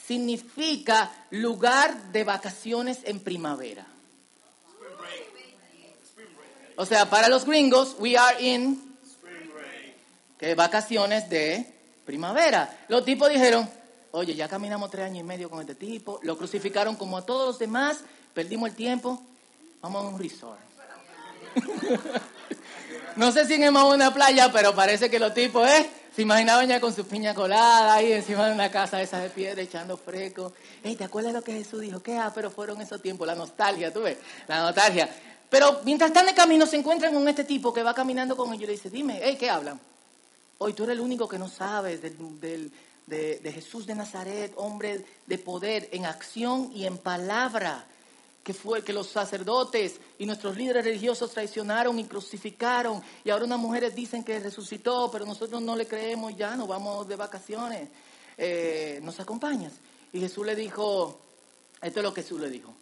significa 0.07 1.13
lugar 1.31 2.13
de 2.13 2.25
vacaciones 2.25 3.01
en 3.05 3.21
primavera. 3.21 3.87
O 6.77 6.87
sea, 6.87 7.11
para 7.11 7.29
los 7.29 7.45
gringos, 7.45 7.95
we 7.99 8.17
are 8.17 8.43
in 8.43 8.91
que 10.39 10.55
vacaciones 10.55 11.29
de 11.29 11.71
primavera. 12.07 12.85
Los 12.89 13.05
tipos 13.05 13.29
dijeron, 13.29 13.69
oye, 14.12 14.35
ya 14.35 14.49
caminamos 14.49 14.90
tres 14.90 15.07
años 15.07 15.21
y 15.21 15.25
medio 15.25 15.50
con 15.50 15.61
este 15.61 15.75
tipo, 15.75 16.21
lo 16.23 16.37
crucificaron 16.37 16.97
como 16.97 17.17
a 17.19 17.23
todos 17.26 17.47
los 17.49 17.59
demás, 17.59 17.99
perdimos 18.35 18.71
el 18.71 18.75
tiempo, 18.75 19.21
vamos 19.81 20.05
a 20.05 20.09
un 20.09 20.19
resort. 20.19 20.59
no 23.17 23.33
sé 23.33 23.47
si 23.47 23.55
en 23.55 23.76
una 23.76 24.12
playa, 24.12 24.50
pero 24.52 24.75
parece 24.75 25.11
que 25.11 25.19
los 25.19 25.35
tipos, 25.35 25.69
¿eh? 25.69 25.90
Se 26.14 26.23
imaginaban 26.23 26.67
ya 26.67 26.81
con 26.81 26.93
su 26.95 27.07
piña 27.07 27.35
colada 27.35 27.95
ahí 27.95 28.12
encima 28.12 28.47
de 28.47 28.52
una 28.52 28.71
casa 28.71 29.00
esa 29.00 29.21
de 29.21 29.31
piedra 29.31 29.62
echando 29.62 29.97
fresco. 29.97 30.52
Hey, 30.83 30.97
¿te 30.97 31.05
acuerdas 31.05 31.33
lo 31.33 31.43
que 31.43 31.52
Jesús 31.52 31.81
dijo? 31.81 32.02
¿Qué? 32.02 32.17
Ah, 32.17 32.33
pero 32.35 32.50
fueron 32.50 32.81
esos 32.81 33.00
tiempos, 33.00 33.26
la 33.26 33.37
nostalgia, 33.37 33.93
tú 33.93 34.02
ves, 34.02 34.19
la 34.49 34.61
nostalgia. 34.61 35.09
Pero 35.49 35.81
mientras 35.85 36.11
están 36.11 36.26
de 36.26 36.35
camino 36.35 36.67
se 36.67 36.76
encuentran 36.76 37.14
con 37.14 37.26
este 37.29 37.45
tipo 37.45 37.73
que 37.73 37.83
va 37.83 37.95
caminando 37.95 38.37
con 38.37 38.49
ellos 38.49 38.64
y 38.64 38.67
le 38.67 38.73
dice, 38.73 38.90
dime, 38.90 39.21
hey, 39.23 39.37
¿qué 39.38 39.49
hablan? 39.50 39.81
Hoy 40.59 40.75
tú 40.75 40.85
eres 40.85 40.97
el 40.97 41.00
único 41.00 41.29
que 41.29 41.38
no 41.38 41.49
sabes 41.49 42.02
de, 43.11 43.52
Jesús 43.52 43.87
de 43.87 43.95
Nazaret, 43.95 44.52
hombre 44.57 45.05
de 45.26 45.38
poder 45.38 45.88
en 45.93 46.07
acción 46.07 46.71
y 46.75 46.87
en 46.87 46.97
palabra, 46.97 47.85
que 48.45 48.55
fue 48.55 48.83
que 48.83 48.93
los 48.93 49.09
sacerdotes 49.09 50.00
y 50.19 50.25
nuestros 50.25 50.57
líderes 50.57 50.85
religiosos 50.85 51.33
traicionaron 51.33 51.99
y 51.99 52.05
crucificaron, 52.05 53.02
y 53.25 53.31
ahora 53.31 53.45
unas 53.45 53.59
mujeres 53.59 53.95
dicen 53.95 54.25
que 54.25 54.38
resucitó, 54.38 55.11
pero 55.11 55.26
nosotros 55.26 55.61
no 55.61 55.76
le 55.76 55.87
creemos 55.87 56.37
ya, 56.37 56.57
nos 56.57 56.69
vamos 56.69 57.07
de 57.07 57.17
vacaciones, 57.17 57.88
eh, 58.38 59.00
¿nos 59.02 59.19
acompañas? 59.21 59.73
Y 60.12 60.21
Jesús 60.21 60.47
le 60.47 60.55
dijo, 60.55 61.21
esto 61.83 62.00
es 62.00 62.05
lo 62.05 62.14
que 62.14 62.23
Jesús 62.23 62.40
le 62.40 62.49
dijo, 62.49 62.73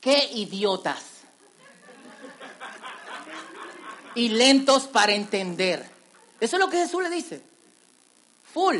qué 0.00 0.30
idiotas 0.32 1.02
y 4.14 4.28
lentos 4.28 4.84
para 4.84 5.12
entender. 5.12 5.90
Eso 6.40 6.56
es 6.56 6.60
lo 6.60 6.70
que 6.70 6.78
Jesús 6.78 7.02
le 7.02 7.10
dice. 7.10 7.51
Full. 8.52 8.78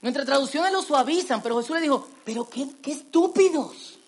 Nuestras 0.00 0.26
traducciones 0.26 0.72
lo 0.72 0.82
suavizan, 0.82 1.42
pero 1.42 1.60
Jesús 1.60 1.76
le 1.76 1.82
dijo, 1.82 2.06
pero 2.24 2.48
qué, 2.48 2.68
qué 2.82 2.92
estúpidos. 2.92 3.98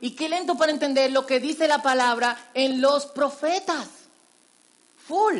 Y 0.00 0.10
qué 0.10 0.28
lento 0.28 0.56
para 0.56 0.72
entender 0.72 1.10
lo 1.10 1.24
que 1.24 1.40
dice 1.40 1.66
la 1.66 1.82
palabra 1.82 2.50
en 2.52 2.80
los 2.80 3.06
profetas. 3.06 3.88
Full. 5.06 5.38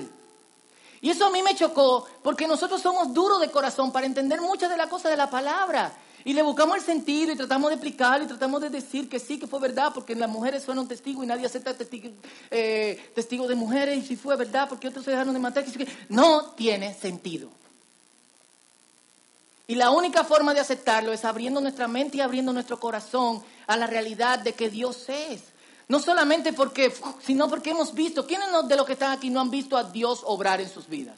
Y 1.03 1.11
eso 1.11 1.27
a 1.27 1.31
mí 1.31 1.43
me 1.43 1.55
chocó 1.55 2.07
porque 2.23 2.47
nosotros 2.47 2.81
somos 2.81 3.13
duros 3.13 3.41
de 3.41 3.51
corazón 3.51 3.93
para 3.93 4.07
entender 4.07 4.41
muchas 4.41 4.71
de 4.71 4.77
las 4.77 4.89
cosas 4.89 5.11
de 5.11 5.17
la 5.17 5.29
palabra. 5.29 5.93
Y 6.25 6.33
le 6.33 6.43
buscamos 6.43 6.79
el 6.79 6.83
sentido 6.83 7.33
y 7.33 7.37
tratamos 7.37 7.69
de 7.71 7.75
explicarlo 7.75 8.25
y 8.25 8.29
tratamos 8.29 8.61
de 8.61 8.71
decir 8.71 9.09
que 9.09 9.21
sí, 9.21 9.39
que 9.39 9.47
fue 9.47 9.61
verdad, 9.61 9.93
porque 9.95 10.17
las 10.17 10.29
mujeres 10.29 10.65
fueron 10.65 10.89
testigos 10.89 11.23
y 11.23 11.29
nadie 11.29 11.47
acepta 11.47 11.77
testigos 11.77 12.15
eh, 12.51 13.13
de 13.15 13.55
mujeres. 13.55 13.99
Y 13.99 14.07
si 14.07 14.17
fue 14.17 14.35
verdad, 14.35 14.69
porque 14.69 14.89
otros 14.89 15.05
se 15.05 15.13
dejaron 15.13 15.35
de 15.35 15.39
matar. 15.39 15.65
No 16.09 16.47
tiene 16.57 16.95
sentido. 16.95 17.49
Y 19.69 19.75
la 19.75 19.91
única 19.91 20.23
forma 20.25 20.55
de 20.55 20.61
aceptarlo 20.61 21.13
es 21.13 21.25
abriendo 21.25 21.61
nuestra 21.61 21.89
mente 21.89 22.19
y 22.19 22.21
abriendo 22.21 22.53
nuestro 22.53 22.79
corazón 22.79 23.43
a 23.67 23.77
la 23.77 23.87
realidad 23.87 24.39
de 24.39 24.53
que 24.53 24.71
Dios 24.71 25.09
es. 25.09 25.43
No 25.89 26.01
solamente 26.01 26.53
porque, 26.53 26.95
sino 27.25 27.49
porque 27.49 27.71
hemos 27.71 27.95
visto. 27.95 28.27
¿Quiénes 28.27 28.49
de 28.69 28.77
los 28.77 28.87
que 28.87 28.93
están 28.93 29.13
aquí 29.13 29.31
no 29.31 29.41
han 29.41 29.51
visto 29.51 29.77
a 29.77 29.85
Dios 29.85 30.23
obrar 30.25 30.61
en 30.61 30.69
sus 30.69 30.89
vidas? 30.89 31.17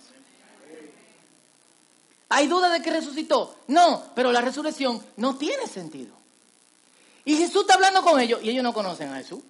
¿Hay 2.30 2.46
duda 2.46 2.70
de 2.70 2.82
que 2.82 2.90
resucitó? 2.90 3.56
No, 3.68 4.04
pero 4.14 4.32
la 4.32 4.40
resurrección 4.40 5.02
no 5.16 5.36
tiene 5.36 5.66
sentido. 5.66 6.14
Y 7.24 7.36
Jesús 7.36 7.62
está 7.62 7.74
hablando 7.74 8.02
con 8.02 8.20
ellos 8.20 8.40
y 8.42 8.50
ellos 8.50 8.62
no 8.62 8.72
conocen 8.72 9.12
a 9.12 9.16
Jesús. 9.16 9.40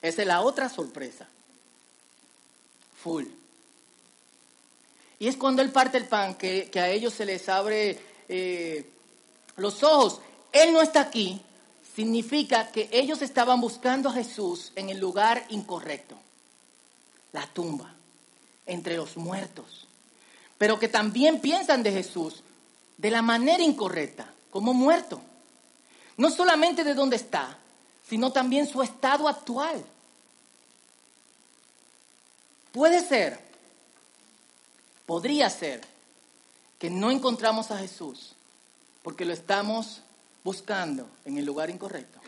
Esa 0.00 0.22
es 0.22 0.28
la 0.28 0.40
otra 0.42 0.68
sorpresa. 0.68 1.26
Full. 3.02 3.24
Y 5.24 5.28
es 5.28 5.36
cuando 5.36 5.62
Él 5.62 5.72
parte 5.72 5.98
el 5.98 6.06
pan 6.06 6.34
que, 6.34 6.70
a 6.74 6.88
ellos 6.88 7.14
se 7.14 7.24
les 7.24 7.48
abre 7.48 7.98
eh, 8.28 8.90
los 9.56 9.82
ojos. 9.82 10.20
Él 10.52 10.72
no 10.72 10.82
está 10.82 11.00
aquí. 11.00 11.40
Significa 11.96 12.70
que 12.70 12.88
ellos 12.92 13.22
estaban 13.22 13.60
buscando 13.60 14.08
a 14.08 14.12
Jesús 14.12 14.72
en 14.76 14.90
el 14.90 14.98
lugar 14.98 15.46
incorrecto. 15.48 16.16
La 17.32 17.46
tumba, 17.46 17.94
entre 18.66 18.96
los 18.96 19.16
muertos 19.16 19.84
pero 20.58 20.78
que 20.78 20.88
también 20.88 21.40
piensan 21.40 21.82
de 21.82 21.92
Jesús 21.92 22.42
de 22.96 23.10
la 23.10 23.20
manera 23.20 23.62
incorrecta, 23.62 24.32
como 24.50 24.72
muerto. 24.72 25.20
No 26.16 26.30
solamente 26.30 26.84
de 26.84 26.94
dónde 26.94 27.16
está, 27.16 27.58
sino 28.08 28.32
también 28.32 28.66
su 28.66 28.82
estado 28.82 29.28
actual. 29.28 29.84
Puede 32.72 33.06
ser, 33.06 33.43
podría 35.06 35.50
ser, 35.50 35.80
que 36.78 36.90
no 36.90 37.10
encontramos 37.10 37.70
a 37.70 37.78
Jesús 37.78 38.34
porque 39.02 39.24
lo 39.24 39.32
estamos 39.32 40.00
buscando 40.42 41.08
en 41.24 41.38
el 41.38 41.44
lugar 41.44 41.70
incorrecto. 41.70 42.20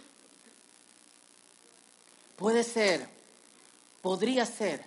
Puede 2.36 2.64
ser, 2.64 3.08
podría 4.02 4.44
ser 4.46 4.84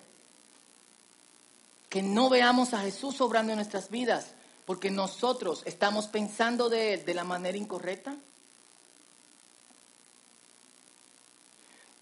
que 1.89 2.03
no 2.03 2.29
veamos 2.29 2.73
a 2.73 2.81
Jesús 2.81 3.19
obrando 3.21 3.51
en 3.51 3.57
nuestras 3.57 3.89
vidas 3.89 4.27
porque 4.65 4.91
nosotros 4.91 5.63
estamos 5.65 6.05
pensando 6.05 6.69
de 6.69 6.93
Él 6.93 7.05
de 7.05 7.15
la 7.15 7.23
manera 7.23 7.57
incorrecta? 7.57 8.15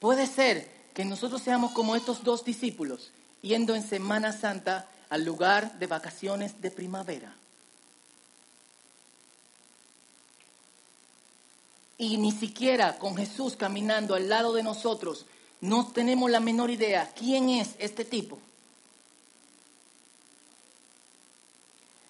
Puede 0.01 0.27
ser 0.27 0.69
que 0.93 1.05
nosotros 1.05 1.41
seamos 1.41 1.71
como 1.71 1.95
estos 1.95 2.25
dos 2.25 2.43
discípulos 2.43 3.11
yendo 3.41 3.73
en 3.73 3.87
Semana 3.87 4.33
Santa 4.33 4.89
al 5.09 5.23
lugar 5.23 5.77
de 5.79 5.87
vacaciones 5.87 6.61
de 6.61 6.71
primavera. 6.71 7.33
Y 11.97 12.17
ni 12.17 12.31
siquiera 12.31 12.99
con 12.99 13.15
Jesús 13.15 13.55
caminando 13.55 14.13
al 14.13 14.29
lado 14.29 14.53
de 14.53 14.63
nosotros, 14.63 15.25
no 15.61 15.87
tenemos 15.91 16.29
la 16.29 16.39
menor 16.39 16.69
idea 16.69 17.11
quién 17.15 17.49
es 17.49 17.69
este 17.79 18.05
tipo. 18.05 18.37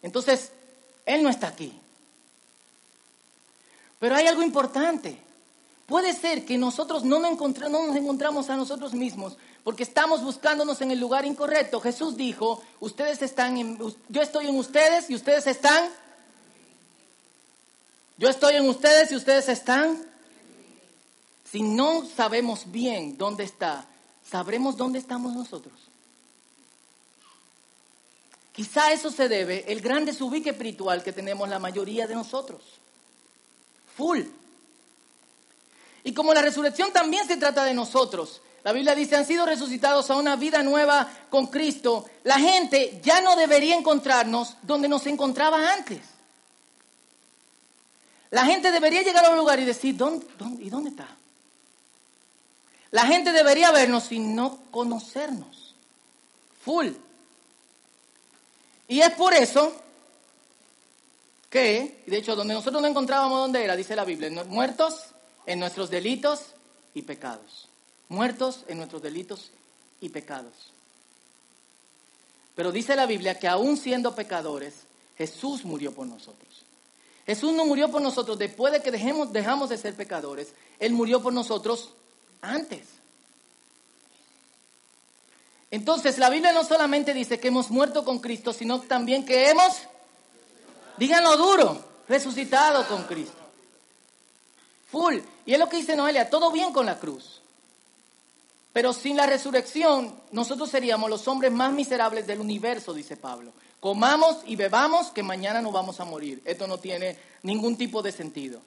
Entonces, 0.02 0.52
Él 1.06 1.24
no 1.24 1.30
está 1.30 1.48
aquí. 1.48 1.74
Pero 4.00 4.16
hay 4.16 4.28
algo 4.28 4.44
importante. 4.44 5.18
Puede 5.86 6.14
ser 6.14 6.46
que 6.46 6.58
nosotros 6.58 7.06
no 7.06 7.20
nos, 7.20 7.32
encontramos 7.96 8.50
a 8.50 8.58
nosotros 8.58 8.94
mismos 8.94 9.38
porque 9.68 9.84
estamos 9.84 10.24
buscándonos 10.24 10.80
en 10.80 10.92
el 10.92 11.00
lugar 11.02 11.26
incorrecto. 11.26 11.82
Jesús 11.82 12.16
dijo, 12.16 12.64
ustedes 12.80 13.22
están 13.22 13.58
en, 13.58 13.78
yo 14.08 14.22
estoy 14.22 14.48
en 14.48 14.56
ustedes 14.56 15.10
y 15.10 15.16
ustedes 15.16 15.46
están. 15.46 15.90
Yo 18.18 18.30
estoy 18.30 18.56
en 18.56 18.70
ustedes 18.70 19.12
y 19.12 19.18
ustedes 19.18 19.50
están. 19.50 20.02
Si 21.52 21.64
no 21.64 22.06
sabemos 22.06 22.72
bien 22.72 23.18
dónde 23.18 23.44
está, 23.44 23.86
sabremos 24.32 24.78
dónde 24.78 25.00
estamos 25.00 25.34
nosotros. 25.34 25.74
Quizá 28.54 28.94
eso 28.94 29.12
se 29.12 29.28
debe 29.28 29.66
el 29.68 29.82
gran 29.82 30.06
desubique 30.06 30.52
espiritual 30.52 31.04
que 31.04 31.12
tenemos 31.12 31.50
la 31.50 31.60
mayoría 31.60 32.08
de 32.08 32.16
nosotros. 32.16 32.62
Full. 33.98 34.22
Y 36.06 36.14
como 36.14 36.34
la 36.34 36.42
resurrección 36.42 36.94
también 36.94 37.28
se 37.28 37.36
trata 37.36 37.66
de 37.66 37.74
nosotros, 37.74 38.42
la 38.64 38.74
Biblia 38.74 38.96
dice, 38.96 39.16
han 39.16 39.26
sido 39.26 39.46
resucitados 39.46 40.10
a 40.10 40.16
una 40.16 40.36
vida 40.36 40.62
nueva 40.64 41.10
con 41.30 41.48
Cristo, 41.48 42.06
la 42.24 42.40
gente 42.40 43.00
ya 43.04 43.22
no 43.22 43.36
debería 43.36 43.76
encontrarnos 43.76 44.58
donde 44.62 44.88
nos 44.88 45.06
encontraba 45.08 45.74
antes. 45.74 46.02
La 48.30 48.46
gente 48.46 48.72
debería 48.72 49.04
llegar 49.04 49.26
a 49.26 49.30
un 49.30 49.38
lugar 49.38 49.60
y 49.60 49.66
decir, 49.66 49.96
¿dónde, 49.96 50.26
y 50.60 50.70
dónde 50.70 50.90
está? 50.90 51.08
La 52.92 53.06
gente 53.06 53.32
debería 53.32 53.72
vernos 53.72 54.12
y 54.12 54.20
no 54.20 54.60
conocernos. 54.72 55.76
Full. 56.64 56.90
Y 58.88 59.00
es 59.02 59.12
por 59.12 59.34
eso 59.34 59.74
que, 61.50 62.04
de 62.06 62.18
hecho, 62.18 62.36
donde 62.36 62.54
nosotros 62.54 62.82
no 62.82 62.88
encontrábamos 62.88 63.40
dónde 63.40 63.64
era, 63.64 63.76
dice 63.76 63.96
la 63.96 64.06
Biblia, 64.06 64.44
muertos 64.46 65.06
en 65.46 65.60
nuestros 65.60 65.90
delitos 65.90 66.42
y 66.94 67.02
pecados. 67.02 67.67
Muertos 68.10 68.64
en 68.68 68.78
nuestros 68.78 69.02
delitos 69.02 69.52
y 70.02 70.10
pecados. 70.10 70.54
Pero 72.56 72.72
dice 72.72 72.96
la 72.96 73.06
Biblia 73.06 73.38
que 73.38 73.48
aún 73.48 73.78
siendo 73.78 74.16
pecadores, 74.16 74.74
Jesús 75.18 75.64
murió 75.66 75.94
por 75.94 76.08
nosotros. 76.08 76.64
Jesús 77.26 77.54
no 77.54 77.66
murió 77.66 77.92
por 77.92 78.02
nosotros 78.02 78.40
después 78.40 78.72
de 78.72 78.82
que 78.82 78.90
dejemos, 78.90 79.34
dejamos 79.34 79.70
de 79.70 79.78
ser 79.78 79.94
pecadores. 79.94 80.54
Él 80.80 80.94
murió 80.94 81.22
por 81.22 81.34
nosotros 81.34 81.92
antes. 82.42 82.88
Entonces, 85.70 86.18
la 86.18 86.30
Biblia 86.30 86.54
no 86.54 86.64
solamente 86.64 87.14
dice 87.14 87.40
que 87.40 87.50
hemos 87.50 87.70
muerto 87.70 88.06
con 88.06 88.20
Cristo, 88.20 88.54
sino 88.54 88.80
también 88.80 89.26
que 89.26 89.50
hemos, 89.50 89.74
díganlo 90.98 91.36
duro, 91.36 91.84
resucitado 92.08 92.88
con 92.88 93.04
Cristo. 93.04 93.36
Full. 94.90 95.18
Y 95.46 95.54
es 95.54 95.60
lo 95.60 95.68
que 95.68 95.78
dice 95.78 95.96
Noelia, 95.96 96.30
todo 96.30 96.52
bien 96.52 96.72
con 96.72 96.86
la 96.86 96.98
cruz. 96.98 97.37
Pero 98.78 98.94
sin 98.94 99.18
la 99.18 99.26
resurrección, 99.26 100.14
nosotros 100.32 100.70
seríamos 100.70 101.10
los 101.10 101.28
hombres 101.28 101.52
más 101.52 101.74
miserables 101.74 102.28
del 102.28 102.40
universo, 102.40 102.94
dice 102.94 103.18
Pablo. 103.18 103.52
Comamos 103.80 104.38
y 104.46 104.56
bebamos 104.56 105.08
que 105.08 105.24
mañana 105.24 105.64
no 105.64 105.72
vamos 105.72 106.00
a 106.00 106.06
morir. 106.06 106.44
Esto 106.46 106.68
no 106.68 106.78
tiene 106.78 107.18
ningún 107.42 107.76
tipo 107.76 108.04
de 108.04 108.12
sentido. 108.12 108.62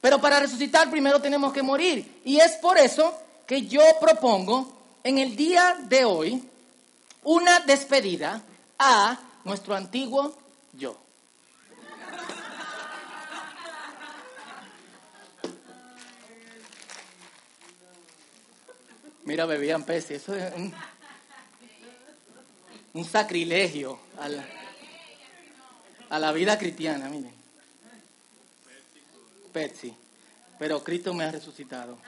Pero 0.00 0.18
para 0.22 0.40
resucitar 0.40 0.90
primero 0.90 1.20
tenemos 1.20 1.52
que 1.52 1.62
morir. 1.62 2.22
Y 2.24 2.38
es 2.38 2.52
por 2.52 2.78
eso 2.78 3.12
que 3.46 3.66
yo 3.66 3.82
propongo 4.00 4.72
en 5.04 5.18
el 5.18 5.36
día 5.36 5.80
de 5.82 6.06
hoy 6.06 6.42
una 7.22 7.60
despedida 7.60 8.42
a 8.78 9.20
nuestro 9.44 9.74
antiguo 9.74 10.34
yo. 10.72 10.96
Mira, 19.26 19.44
bebían 19.44 19.84
peces. 19.84 20.22
Eso 20.22 20.34
es 20.36 20.52
un, 22.94 23.04
sacrilegio 23.04 23.98
a 24.18 24.28
la, 24.28 24.44
a 26.08 26.18
la, 26.18 26.32
vida 26.32 26.56
cristiana, 26.56 27.08
miren. 27.08 27.34
Pepsi. 29.52 29.94
Pero 30.58 30.82
Cristo 30.82 31.12
me 31.12 31.24
ha 31.24 31.32
resucitado. 31.32 31.98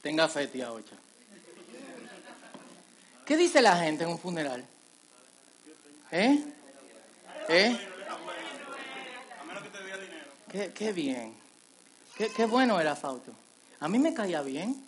Tenga 0.00 0.28
fe, 0.28 0.46
tía 0.46 0.72
Ocha. 0.72 0.94
¿Qué 3.28 3.36
dice 3.36 3.60
la 3.60 3.76
gente 3.76 4.04
en 4.04 4.08
un 4.08 4.18
funeral? 4.18 4.64
¿Eh? 6.10 6.42
¿Eh? 7.50 7.78
Qué, 10.50 10.72
qué 10.72 10.92
bien. 10.92 11.34
Qué, 12.16 12.30
qué, 12.34 12.46
bueno 12.46 12.80
era 12.80 12.96
Fausto. 12.96 13.32
A 13.80 13.88
mí 13.88 13.98
me 13.98 14.14
caía 14.14 14.40
bien. 14.40 14.82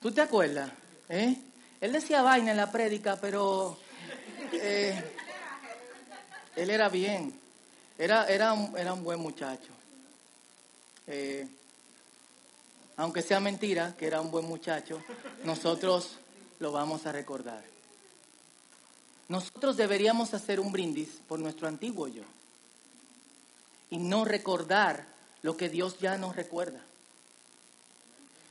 ¿Tú 0.00 0.10
te 0.10 0.22
acuerdas? 0.22 0.70
¿Eh? 1.10 1.36
Él 1.82 1.92
decía 1.92 2.22
vaina 2.22 2.52
en 2.52 2.56
la 2.56 2.72
prédica, 2.72 3.16
pero 3.20 3.78
eh, 4.54 4.98
él 6.56 6.70
era 6.70 6.88
bien. 6.88 7.38
Era, 7.98 8.26
era, 8.26 8.54
un, 8.54 8.74
era 8.78 8.94
un 8.94 9.04
buen 9.04 9.20
muchacho. 9.20 9.74
Eh, 11.06 11.46
aunque 12.96 13.22
sea 13.22 13.40
mentira, 13.40 13.94
que 13.96 14.06
era 14.06 14.20
un 14.20 14.30
buen 14.30 14.46
muchacho, 14.46 15.02
nosotros 15.46 16.18
lo 16.58 16.72
vamos 16.72 17.06
a 17.06 17.12
recordar. 17.12 17.62
Nosotros 19.28 19.76
deberíamos 19.76 20.34
hacer 20.34 20.60
un 20.60 20.72
brindis 20.72 21.20
por 21.28 21.38
nuestro 21.38 21.68
antiguo 21.68 22.08
yo 22.08 22.22
y 23.90 23.98
no 23.98 24.24
recordar 24.24 25.06
lo 25.42 25.56
que 25.56 25.68
Dios 25.68 25.98
ya 25.98 26.18
nos 26.18 26.36
recuerda. 26.36 26.80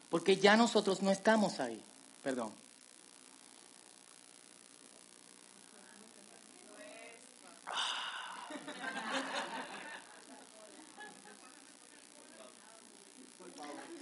Porque 0.09 0.37
ya 0.37 0.55
nosotros 0.55 1.01
no 1.01 1.11
estamos 1.11 1.59
ahí. 1.59 1.81
Perdón. 2.23 2.51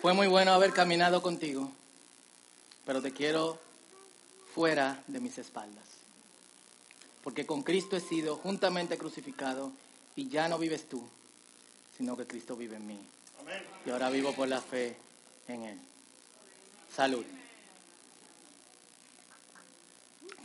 Fue 0.02 0.14
muy 0.14 0.28
bueno 0.28 0.52
haber 0.52 0.74
caminado 0.74 1.22
contigo, 1.22 1.72
pero 2.86 3.02
te 3.02 3.12
quiero 3.12 3.60
fuera 4.54 5.04
de 5.08 5.20
mis 5.20 5.38
espaldas. 5.38 5.84
Porque 7.24 7.46
con 7.46 7.64
Cristo 7.64 7.96
he 7.96 8.02
sido 8.02 8.36
juntamente 8.38 8.98
crucificado 8.98 9.72
y 10.16 10.28
ya 10.30 10.48
no 10.48 10.58
vives 10.58 10.88
tú, 10.90 11.08
sino 11.98 12.18
que 12.18 12.28
Cristo 12.28 12.56
vive 12.56 12.76
en 12.76 12.88
mí. 12.88 13.00
Y 13.86 13.90
ahora 13.90 14.10
vivo 14.10 14.34
por 14.34 14.48
la 14.48 14.62
fe 14.62 14.96
en 15.48 15.64
Él. 15.64 15.80
Salud. 16.96 17.26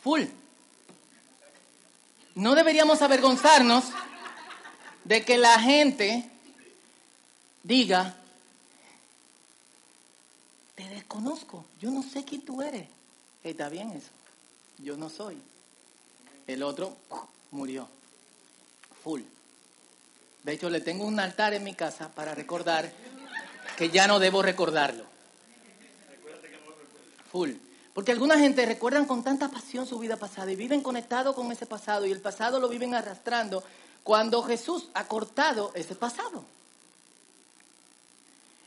Full. 0.03 0.23
No 2.35 2.55
deberíamos 2.55 3.03
avergonzarnos 3.03 3.85
de 5.05 5.25
que 5.25 5.39
la 5.39 5.59
gente 5.59 6.31
diga, 7.63 8.18
te 10.79 10.89
desconozco, 10.91 11.65
yo 11.81 11.91
no 11.91 12.05
sé 12.05 12.25
quién 12.25 12.43
tú 12.43 12.63
eres. 12.63 12.87
Está 13.43 13.69
bien 13.69 13.91
eso, 13.91 14.11
yo 14.79 14.97
no 14.97 15.11
soy. 15.11 15.37
El 16.47 16.63
otro 16.63 16.97
murió, 17.51 17.89
full. 19.03 19.23
De 20.45 20.53
hecho, 20.53 20.71
le 20.71 20.81
tengo 20.81 21.05
un 21.05 21.19
altar 21.19 21.53
en 21.53 21.65
mi 21.65 21.75
casa 21.75 22.11
para 22.15 22.33
recordar 22.33 22.93
que 23.77 23.91
ya 23.91 24.07
no 24.07 24.21
debo 24.21 24.41
recordarlo. 24.41 25.03
Full. 27.33 27.51
Porque 27.93 28.13
alguna 28.13 28.39
gente 28.39 28.65
recuerdan 28.65 29.07
con 29.07 29.25
tanta 29.25 29.49
pasión 29.49 29.85
su 29.85 29.99
vida 29.99 30.17
pasada 30.17 30.53
y 30.53 30.57
viven 30.57 30.81
conectados 30.81 31.35
con 31.35 31.51
ese 31.51 31.67
pasado 31.67 32.07
y 32.07 32.13
el 32.13 32.21
pasado 32.21 32.61
lo 32.61 32.69
viven 32.69 32.95
arrastrando 32.95 33.65
cuando 34.05 34.45
Jesús 34.45 34.91
ha 34.95 35.09
cortado 35.09 35.73
ese 35.75 35.97
pasado. 35.97 36.45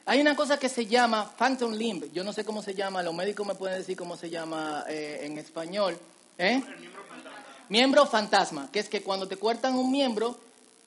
Hay 0.06 0.20
una 0.20 0.36
cosa 0.36 0.58
que 0.58 0.70
se 0.70 0.86
llama 0.86 1.32
phantom 1.38 1.74
limb. 1.74 2.12
Yo 2.12 2.24
no 2.24 2.34
sé 2.34 2.44
cómo 2.44 2.62
se 2.62 2.74
llama, 2.74 3.04
los 3.04 3.14
médicos 3.14 3.46
me 3.46 3.56
pueden 3.56 3.78
decir 3.78 3.96
cómo 3.96 4.18
se 4.18 4.30
llama 4.30 4.86
eh, 4.88 5.22
en 5.24 5.38
español. 5.38 5.98
¿Eh? 6.38 6.56
Miembro 6.58 7.04
fantasma. 7.06 7.66
Miembro 7.70 8.06
fantasma, 8.06 8.72
que 8.72 8.80
es 8.80 8.90
que 8.90 9.04
cuando 9.04 9.28
te 9.28 9.38
cortan 9.38 9.76
un 9.76 9.92
miembro, 9.92 10.38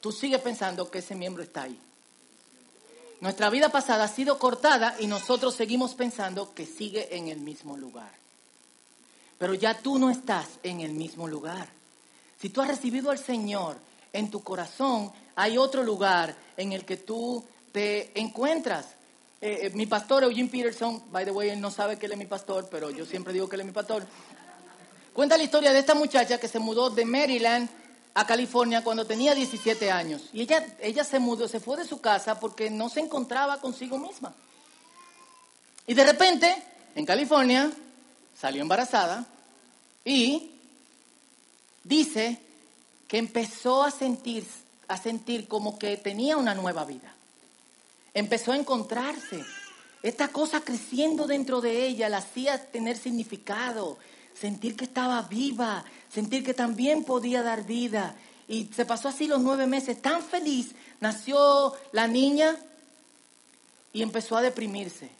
tú 0.00 0.11
sigues 0.11 0.40
pensando 0.40 0.90
que 0.90 0.98
ese 0.98 1.14
miembro 1.14 1.42
está 1.42 1.62
ahí. 1.62 1.79
Nuestra 3.20 3.48
vida 3.48 3.70
pasada 3.70 4.05
ha 4.05 4.09
sido 4.09 4.38
cortada 4.38 4.96
y 4.98 5.07
nosotros 5.07 5.55
seguimos 5.55 5.94
pensando 5.94 6.53
que 6.53 6.66
sigue 6.66 7.16
en 7.16 7.29
el 7.29 7.40
mismo 7.40 7.77
lugar. 7.77 8.11
Pero 9.38 9.55
ya 9.55 9.79
tú 9.79 9.98
no 9.98 10.11
estás 10.11 10.46
en 10.62 10.81
el 10.81 10.92
mismo 10.92 11.29
lugar. 11.29 11.68
Si 12.38 12.50
tú 12.50 12.61
has 12.61 12.68
recibido 12.68 13.11
al 13.11 13.18
Señor 13.18 13.77
en 14.12 14.31
tu 14.31 14.42
corazón, 14.42 15.11
hay 15.37 15.57
otro 15.57 15.83
lugar 15.83 16.37
en 16.57 16.72
el 16.72 16.85
que 16.85 16.98
tú 16.98 17.44
te 17.72 18.18
encuentras. 18.20 18.88
Eh, 19.44 19.66
eh, 19.66 19.70
mi 19.74 19.85
pastor, 19.85 20.24
Eugene 20.24 20.48
Peterson, 20.48 21.02
by 21.12 21.22
the 21.22 21.30
way, 21.30 21.50
él 21.50 21.61
no 21.61 21.70
sabe 21.70 21.98
que 21.98 22.07
él 22.07 22.12
es 22.12 22.18
mi 22.18 22.24
pastor, 22.24 22.66
pero 22.70 22.90
yo 22.90 23.04
siempre 23.04 23.30
digo 23.30 23.46
que 23.46 23.57
él 23.57 23.61
es 23.61 23.66
mi 23.66 23.72
pastor. 23.72 24.02
Cuenta 25.12 25.37
la 25.37 25.42
historia 25.42 25.70
de 25.70 25.80
esta 25.80 25.94
muchacha 25.94 26.40
que 26.40 26.48
se 26.48 26.59
mudó 26.59 26.88
de 26.88 27.04
Maryland 27.04 27.68
a 28.14 28.26
California 28.26 28.83
cuando 28.83 29.04
tenía 29.04 29.35
17 29.35 29.90
años. 29.90 30.30
Y 30.33 30.40
ella, 30.40 30.66
ella 30.80 31.04
se 31.04 31.18
mudó, 31.18 31.46
se 31.46 31.61
fue 31.61 31.76
de 31.76 31.85
su 31.85 32.00
casa 32.00 32.40
porque 32.40 32.70
no 32.70 32.88
se 32.88 33.00
encontraba 33.00 33.61
consigo 33.61 33.98
misma. 33.98 34.33
Y 35.87 35.92
de 35.92 36.04
repente, 36.04 36.62
en 36.94 37.04
California, 37.04 37.70
salió 38.35 38.62
embarazada 38.62 39.26
y 40.07 40.52
dice 41.83 42.38
que 43.09 43.18
empezó 43.18 43.83
a 43.83 43.90
sentir, 43.90 44.46
a 44.88 44.96
sentir 44.96 45.48
como 45.48 45.78
que 45.78 45.98
tenía 45.98 46.38
una 46.38 46.54
nueva 46.54 46.87
vida 46.87 47.13
empezó 48.14 48.53
a 48.53 48.57
encontrarse. 48.57 49.44
Esta 50.03 50.29
cosa 50.29 50.61
creciendo 50.61 51.27
dentro 51.27 51.61
de 51.61 51.87
ella 51.87 52.09
la 52.09 52.18
hacía 52.18 52.70
tener 52.70 52.96
significado, 52.96 53.98
sentir 54.38 54.77
que 54.77 54.85
estaba 54.85 55.20
viva, 55.22 55.85
sentir 56.12 56.44
que 56.44 56.55
también 56.55 57.05
podía 57.05 57.42
dar 57.42 57.64
vida. 57.64 58.14
Y 58.46 58.66
se 58.74 58.85
pasó 58.85 59.09
así 59.09 59.27
los 59.27 59.40
nueve 59.40 59.66
meses, 59.66 60.00
tan 60.00 60.22
feliz. 60.22 60.72
Nació 61.00 61.72
la 61.92 62.07
niña 62.07 62.57
y 63.92 64.03
empezó 64.03 64.37
a 64.37 64.42
deprimirse. 64.42 65.11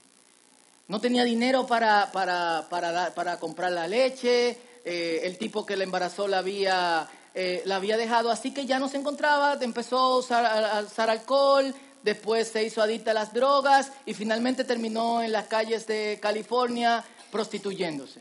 No 0.87 1.01
tenía 1.01 1.25
dinero 1.25 1.67
para, 1.67 2.13
para, 2.13 2.67
para, 2.69 3.15
para 3.15 3.39
comprar 3.39 3.73
la 3.73 3.89
leche, 3.89 4.59
eh, 4.85 5.21
el 5.25 5.39
tipo 5.39 5.65
que 5.65 5.77
la 5.77 5.85
embarazó 5.85 6.29
la 6.29 6.39
había 6.39 7.09
eh, 7.37 7.63
la 7.65 7.77
había 7.77 7.97
dejado 7.97 8.31
así 8.31 8.53
que 8.55 8.65
ya 8.65 8.79
no 8.79 8.89
se 8.89 8.99
encontraba, 8.99 9.59
empezó 9.61 9.99
a 9.99 10.19
usar, 10.19 10.47
a 10.47 10.81
usar 10.83 11.11
alcohol, 11.11 11.75
después 12.05 12.49
se 12.49 12.63
hizo 12.63 12.83
adicta 12.83 13.11
a 13.11 13.15
las 13.15 13.33
drogas 13.33 13.91
y 14.07 14.15
finalmente 14.15 14.63
terminó 14.63 15.23
en 15.23 15.33
las 15.33 15.47
calles 15.47 15.87
de 15.87 16.19
California 16.23 17.03
prostituyéndose 17.33 18.21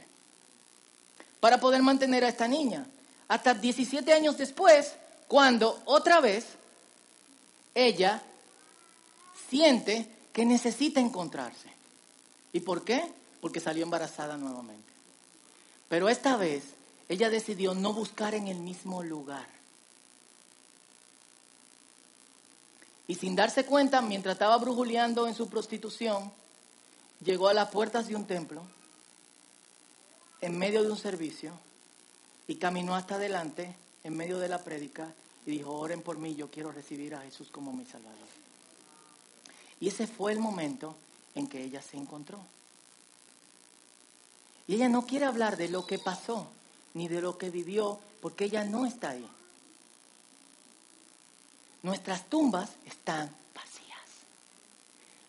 para 1.40 1.60
poder 1.60 1.84
mantener 1.84 2.24
a 2.24 2.30
esta 2.30 2.48
niña. 2.48 2.88
Hasta 3.28 3.54
17 3.54 4.14
años 4.14 4.38
después, 4.38 4.94
cuando 5.28 5.82
otra 5.86 6.22
vez 6.22 6.46
ella 7.76 8.22
siente 9.50 10.08
que 10.32 10.46
necesita 10.46 11.02
encontrarse. 11.02 11.68
¿Y 12.54 12.62
por 12.62 12.86
qué? 12.86 13.04
Porque 13.42 13.60
salió 13.60 13.84
embarazada 13.84 14.38
nuevamente. 14.38 14.92
Pero 15.90 16.08
esta 16.08 16.38
vez 16.38 16.64
ella 17.10 17.30
decidió 17.30 17.74
no 17.76 17.92
buscar 17.94 18.34
en 18.34 18.48
el 18.48 18.60
mismo 18.60 19.04
lugar. 19.04 19.48
Y 23.08 23.16
sin 23.16 23.36
darse 23.36 23.66
cuenta, 23.66 24.02
mientras 24.02 24.34
estaba 24.34 24.58
brujuleando 24.58 25.28
en 25.28 25.36
su 25.36 25.50
prostitución, 25.50 26.32
llegó 27.24 27.50
a 27.50 27.54
las 27.54 27.70
puertas 27.70 28.08
de 28.08 28.16
un 28.16 28.26
templo, 28.26 28.64
en 30.42 30.58
medio 30.58 30.84
de 30.84 30.92
un 30.92 30.98
servicio, 30.98 31.54
y 32.48 32.56
caminó 32.56 32.96
hasta 32.96 33.16
adelante, 33.16 33.76
en 34.04 34.16
medio 34.16 34.40
de 34.40 34.50
la 34.50 34.64
prédica, 34.64 35.14
y 35.46 35.52
dijo, 35.52 35.74
oren 35.74 36.02
por 36.02 36.18
mí, 36.18 36.36
yo 36.36 36.50
quiero 36.50 36.72
recibir 36.72 37.16
a 37.16 37.22
Jesús 37.22 37.50
como 37.52 37.74
mi 37.74 37.86
Salvador. 37.86 38.18
Y 39.80 39.90
ese 39.90 40.08
fue 40.08 40.32
el 40.32 40.40
momento 40.40 40.96
en 41.36 41.48
que 41.48 41.62
ella 41.62 41.82
se 41.82 41.98
encontró. 41.98 42.40
Y 44.68 44.76
ella 44.76 44.88
no 44.88 45.06
quiere 45.06 45.26
hablar 45.26 45.58
de 45.58 45.68
lo 45.68 45.86
que 45.86 46.00
pasó, 46.00 46.48
ni 46.94 47.10
de 47.10 47.22
lo 47.22 47.38
que 47.38 47.50
vivió, 47.50 48.00
porque 48.22 48.46
ella 48.46 48.64
no 48.64 48.86
está 48.86 49.10
ahí. 49.10 49.28
Nuestras 51.84 52.30
tumbas 52.30 52.70
están 52.86 53.30
vacías. 53.54 54.00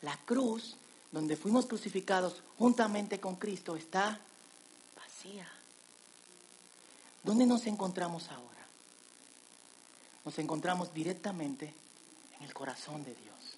La 0.02 0.16
cruz, 0.24 0.76
donde 1.12 1.36
fuimos 1.36 1.66
crucificados 1.66 2.42
juntamente 2.58 3.20
con 3.20 3.36
Cristo, 3.36 3.76
está 3.76 4.18
vacía. 4.96 5.48
¿Dónde 7.24 7.46
nos 7.46 7.66
encontramos 7.66 8.28
ahora? 8.28 8.44
Nos 10.24 10.38
encontramos 10.38 10.94
directamente 10.94 11.74
en 12.38 12.44
el 12.44 12.54
corazón 12.54 13.04
de 13.04 13.14
Dios, 13.14 13.56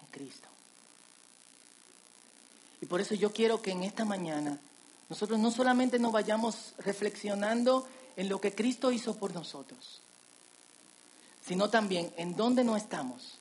en 0.00 0.06
Cristo. 0.06 0.48
Y 2.80 2.86
por 2.86 3.00
eso 3.00 3.14
yo 3.14 3.32
quiero 3.32 3.60
que 3.60 3.72
en 3.72 3.82
esta 3.82 4.04
mañana 4.04 4.58
nosotros 5.08 5.38
no 5.38 5.50
solamente 5.50 5.98
nos 5.98 6.12
vayamos 6.12 6.74
reflexionando 6.78 7.86
en 8.16 8.28
lo 8.28 8.40
que 8.40 8.54
Cristo 8.54 8.90
hizo 8.90 9.16
por 9.16 9.34
nosotros, 9.34 10.00
sino 11.46 11.68
también 11.68 12.12
en 12.16 12.36
dónde 12.36 12.64
no 12.64 12.76
estamos. 12.76 13.38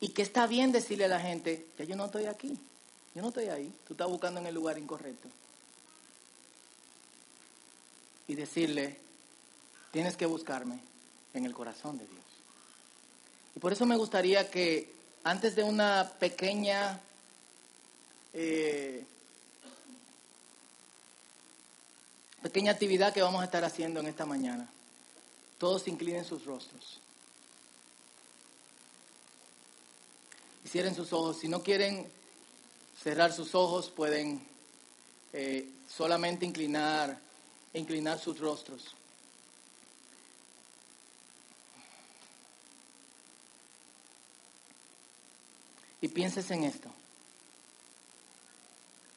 Y 0.00 0.08
que 0.08 0.22
está 0.22 0.46
bien 0.46 0.72
decirle 0.72 1.04
a 1.04 1.08
la 1.08 1.20
gente, 1.20 1.66
ya 1.78 1.84
yo 1.84 1.94
no 1.94 2.06
estoy 2.06 2.26
aquí, 2.26 2.58
yo 3.14 3.22
no 3.22 3.28
estoy 3.28 3.46
ahí, 3.46 3.72
tú 3.86 3.94
estás 3.94 4.08
buscando 4.08 4.40
en 4.40 4.46
el 4.46 4.54
lugar 4.54 4.78
incorrecto. 4.78 5.28
Y 8.26 8.34
decirle, 8.34 8.98
tienes 9.92 10.16
que 10.16 10.26
buscarme 10.26 10.80
en 11.34 11.44
el 11.44 11.54
corazón 11.54 11.98
de 11.98 12.06
Dios. 12.06 12.24
Y 13.54 13.60
por 13.60 13.72
eso 13.72 13.86
me 13.86 13.96
gustaría 13.96 14.50
que 14.50 14.92
antes 15.22 15.54
de 15.54 15.62
una 15.62 16.12
pequeña 16.18 17.00
eh, 18.32 19.04
pequeña 22.42 22.72
actividad 22.72 23.14
que 23.14 23.22
vamos 23.22 23.40
a 23.40 23.44
estar 23.44 23.64
haciendo 23.64 24.00
en 24.00 24.06
esta 24.06 24.26
mañana. 24.26 24.68
Todos 25.58 25.86
inclinen 25.86 26.24
sus 26.24 26.44
rostros. 26.44 27.00
Y 30.64 30.68
cierren 30.68 30.94
sus 30.94 31.12
ojos. 31.12 31.38
Si 31.38 31.48
no 31.48 31.62
quieren 31.62 32.10
cerrar 33.00 33.32
sus 33.32 33.54
ojos, 33.54 33.90
pueden 33.90 34.44
eh, 35.32 35.68
solamente 35.88 36.44
inclinar, 36.44 37.18
inclinar 37.74 38.18
sus 38.18 38.38
rostros. 38.40 38.94
Y 46.00 46.08
pienses 46.08 46.50
en 46.50 46.64
esto. 46.64 46.90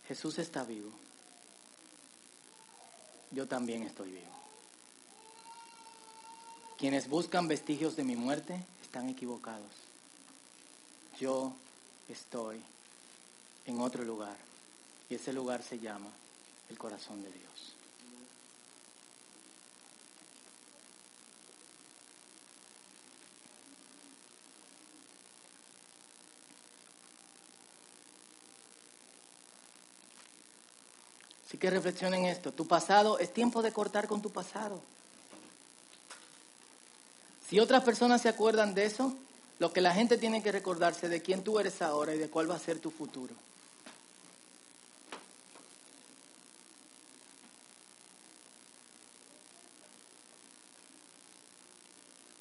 Jesús 0.08 0.38
está 0.38 0.64
vivo 0.64 1.05
yo 3.36 3.48
también 3.48 3.84
estoy 3.84 4.12
vivo. 4.12 4.22
Quienes 6.78 7.10
buscan 7.10 7.48
vestigios 7.48 7.96
de 7.98 8.04
mi 8.04 8.16
muerte 8.16 8.58
están 8.82 9.10
equivocados. 9.10 9.72
Yo 11.20 11.54
estoy 12.08 12.62
en 13.66 13.82
otro 13.82 14.04
lugar 14.04 14.38
y 15.10 15.16
ese 15.16 15.34
lugar 15.34 15.62
se 15.64 15.80
llama 15.80 16.08
el 16.70 16.78
corazón 16.78 17.22
de 17.24 17.32
Dios. 17.32 17.76
Así 31.56 31.62
que 31.62 31.70
reflexionen 31.70 32.26
esto. 32.26 32.52
Tu 32.52 32.68
pasado, 32.68 33.18
es 33.18 33.34
tiempo 33.34 33.62
de 33.62 33.72
cortar 33.72 34.10
con 34.10 34.22
tu 34.22 34.30
pasado. 34.30 34.82
Si 37.50 37.62
otras 37.62 37.82
personas 37.82 38.22
se 38.22 38.28
acuerdan 38.28 38.74
de 38.74 38.84
eso, 38.84 39.16
lo 39.60 39.72
que 39.72 39.80
la 39.80 39.94
gente 39.94 40.18
tiene 40.18 40.44
que 40.44 40.52
recordarse 40.52 41.08
de 41.08 41.22
quién 41.22 41.46
tú 41.46 41.58
eres 41.58 41.82
ahora 41.82 42.14
y 42.14 42.18
de 42.18 42.28
cuál 42.28 42.52
va 42.52 42.56
a 42.56 42.60
ser 42.60 42.80
tu 42.80 42.92
futuro. 42.92 43.34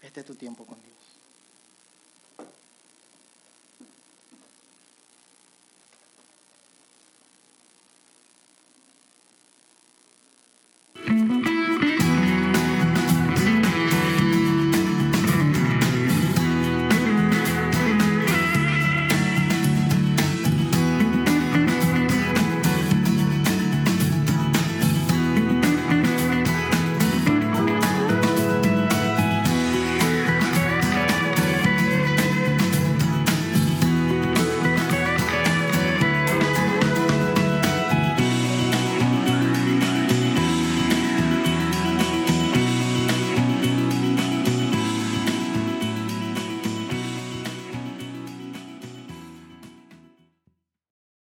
Este 0.02 0.18
es 0.18 0.26
tu 0.26 0.34
tiempo 0.34 0.64
con 0.66 0.82
Dios. 0.82 0.93